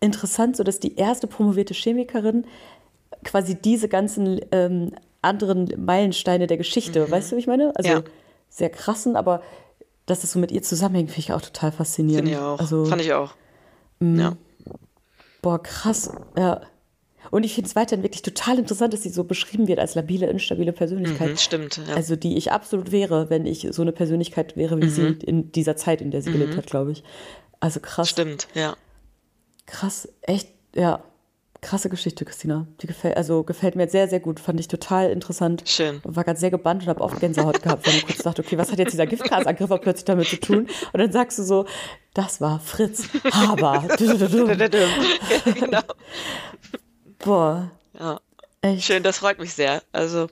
[0.00, 2.46] interessant, so dass die erste promovierte Chemikerin
[3.24, 4.92] quasi diese ganzen ähm,
[5.22, 7.10] anderen Meilensteine der Geschichte, mhm.
[7.10, 7.72] weißt du, wie ich meine?
[7.76, 8.02] Also ja.
[8.48, 9.42] sehr krassen, aber
[10.06, 12.28] dass das so mit ihr zusammenhängt, finde ich auch total faszinierend.
[12.28, 12.58] Finde ich auch.
[12.58, 13.34] Also, Fand ich auch.
[14.00, 14.36] Mh, ja.
[15.42, 16.10] Boah, krass.
[16.36, 16.62] Ja.
[17.30, 20.26] Und ich finde es weiterhin wirklich total interessant, dass sie so beschrieben wird als labile,
[20.26, 21.30] instabile Persönlichkeit.
[21.30, 21.80] Mhm, stimmt.
[21.88, 21.94] Ja.
[21.94, 24.90] Also die ich absolut wäre, wenn ich so eine Persönlichkeit wäre, wie mhm.
[24.90, 26.34] sie in dieser Zeit, in der sie mhm.
[26.34, 27.04] gelebt hat, glaube ich.
[27.60, 28.08] Also krass.
[28.08, 28.76] Stimmt, ja.
[29.66, 31.02] Krass, echt, ja.
[31.62, 32.66] Krasse Geschichte, Christina.
[32.80, 34.40] Die gefällt, also gefällt mir sehr, sehr gut.
[34.40, 35.62] Fand ich total interessant.
[35.66, 36.00] Schön.
[36.04, 38.72] War gerade sehr gebannt und habe oft Gänsehaut gehabt, wenn ich kurz dachte, okay, was
[38.72, 40.68] hat jetzt dieser Giftgasangriff plötzlich damit zu tun?
[40.92, 41.66] Und dann sagst du so,
[42.14, 43.86] das war Fritz Haber.
[45.54, 45.82] genau.
[47.20, 47.70] Boah.
[47.98, 48.20] Ja.
[48.62, 48.84] Echt?
[48.84, 49.82] Schön, das freut mich sehr.
[49.92, 50.28] Also,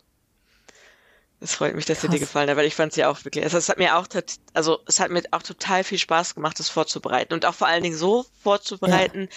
[1.41, 2.11] es freut mich, dass Krass.
[2.11, 4.07] dir gefallen hat, weil ich fand es ja auch wirklich, also es hat mir auch,
[4.55, 7.83] also es hat mir auch total viel Spaß gemacht, das vorzubereiten und auch vor allen
[7.83, 9.29] Dingen so vorzubereiten, ja.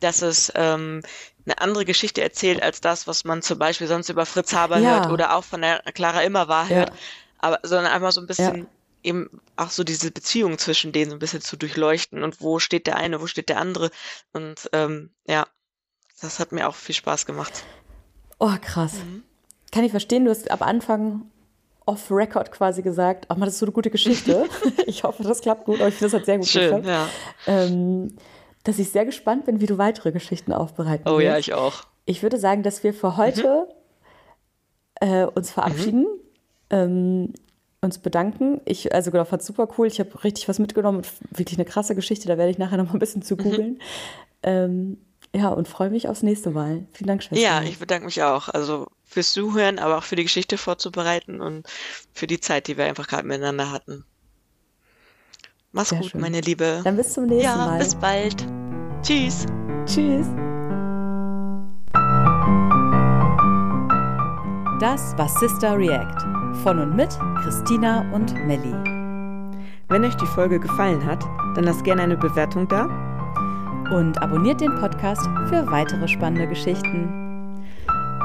[0.00, 1.02] dass es ähm,
[1.44, 5.00] eine andere Geschichte erzählt als das, was man zum Beispiel sonst über Fritz Haber ja.
[5.00, 6.76] hört oder auch von der Clara Immerwahr ja.
[6.76, 6.92] hört,
[7.38, 8.66] aber sondern einfach so ein bisschen
[9.02, 12.86] eben auch so diese Beziehung zwischen denen so ein bisschen zu durchleuchten und wo steht
[12.86, 13.90] der eine, wo steht der andere
[14.32, 15.46] und ähm, ja,
[16.20, 17.64] das hat mir auch viel Spaß gemacht.
[18.38, 18.94] Oh, krass.
[18.94, 19.22] Mhm.
[19.72, 21.22] Kann ich verstehen, du hast am Anfang
[21.86, 24.46] off-Record quasi gesagt, ach, man, das ist so eine gute Geschichte.
[24.86, 26.86] ich hoffe, das klappt gut, aber ich finde, das hat sehr gut Schön, geklappt.
[26.86, 27.08] Ja.
[27.46, 28.16] Ähm,
[28.64, 31.24] dass ich sehr gespannt bin, wie du weitere Geschichten aufbereiten Oh willst.
[31.24, 31.84] ja, ich auch.
[32.04, 33.66] Ich würde sagen, dass wir für heute
[35.02, 35.08] mhm.
[35.08, 36.08] äh, uns verabschieden, mhm.
[36.70, 37.32] ähm,
[37.80, 38.60] uns bedanken.
[38.66, 39.86] Ich, also genau, fand super cool.
[39.86, 41.02] Ich habe richtig was mitgenommen.
[41.30, 43.38] Wirklich eine krasse Geschichte, da werde ich nachher noch mal ein bisschen zu mhm.
[43.38, 43.70] googeln.
[43.70, 43.78] Mhm.
[44.42, 44.98] Ähm,
[45.34, 46.86] Ja, und freue mich aufs nächste Mal.
[46.92, 47.42] Vielen Dank, Schwester.
[47.42, 48.48] Ja, ich bedanke mich auch.
[48.48, 51.66] Also fürs Zuhören, aber auch für die Geschichte vorzubereiten und
[52.12, 54.04] für die Zeit, die wir einfach gerade miteinander hatten.
[55.72, 56.20] Mach's Sehr gut, schön.
[56.20, 56.80] meine Liebe.
[56.82, 57.78] Dann bis zum nächsten ja, Mal.
[57.78, 58.44] bis bald.
[59.02, 59.46] Tschüss.
[59.86, 60.26] Tschüss.
[64.80, 67.10] Das war Sister React von und mit
[67.42, 68.72] Christina und Melli.
[69.88, 71.22] Wenn euch die Folge gefallen hat,
[71.54, 72.88] dann lasst gerne eine Bewertung da.
[73.90, 77.08] Und abonniert den Podcast für weitere spannende Geschichten.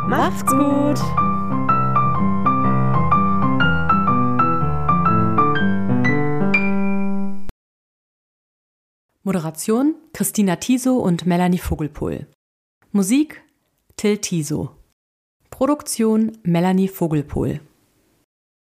[0.07, 0.99] Macht's gut!
[9.23, 12.27] Moderation Christina Tiso und Melanie Vogelpohl.
[12.91, 13.41] Musik
[13.97, 14.69] Till Tiso.
[15.49, 17.59] Produktion Melanie Vogelpohl.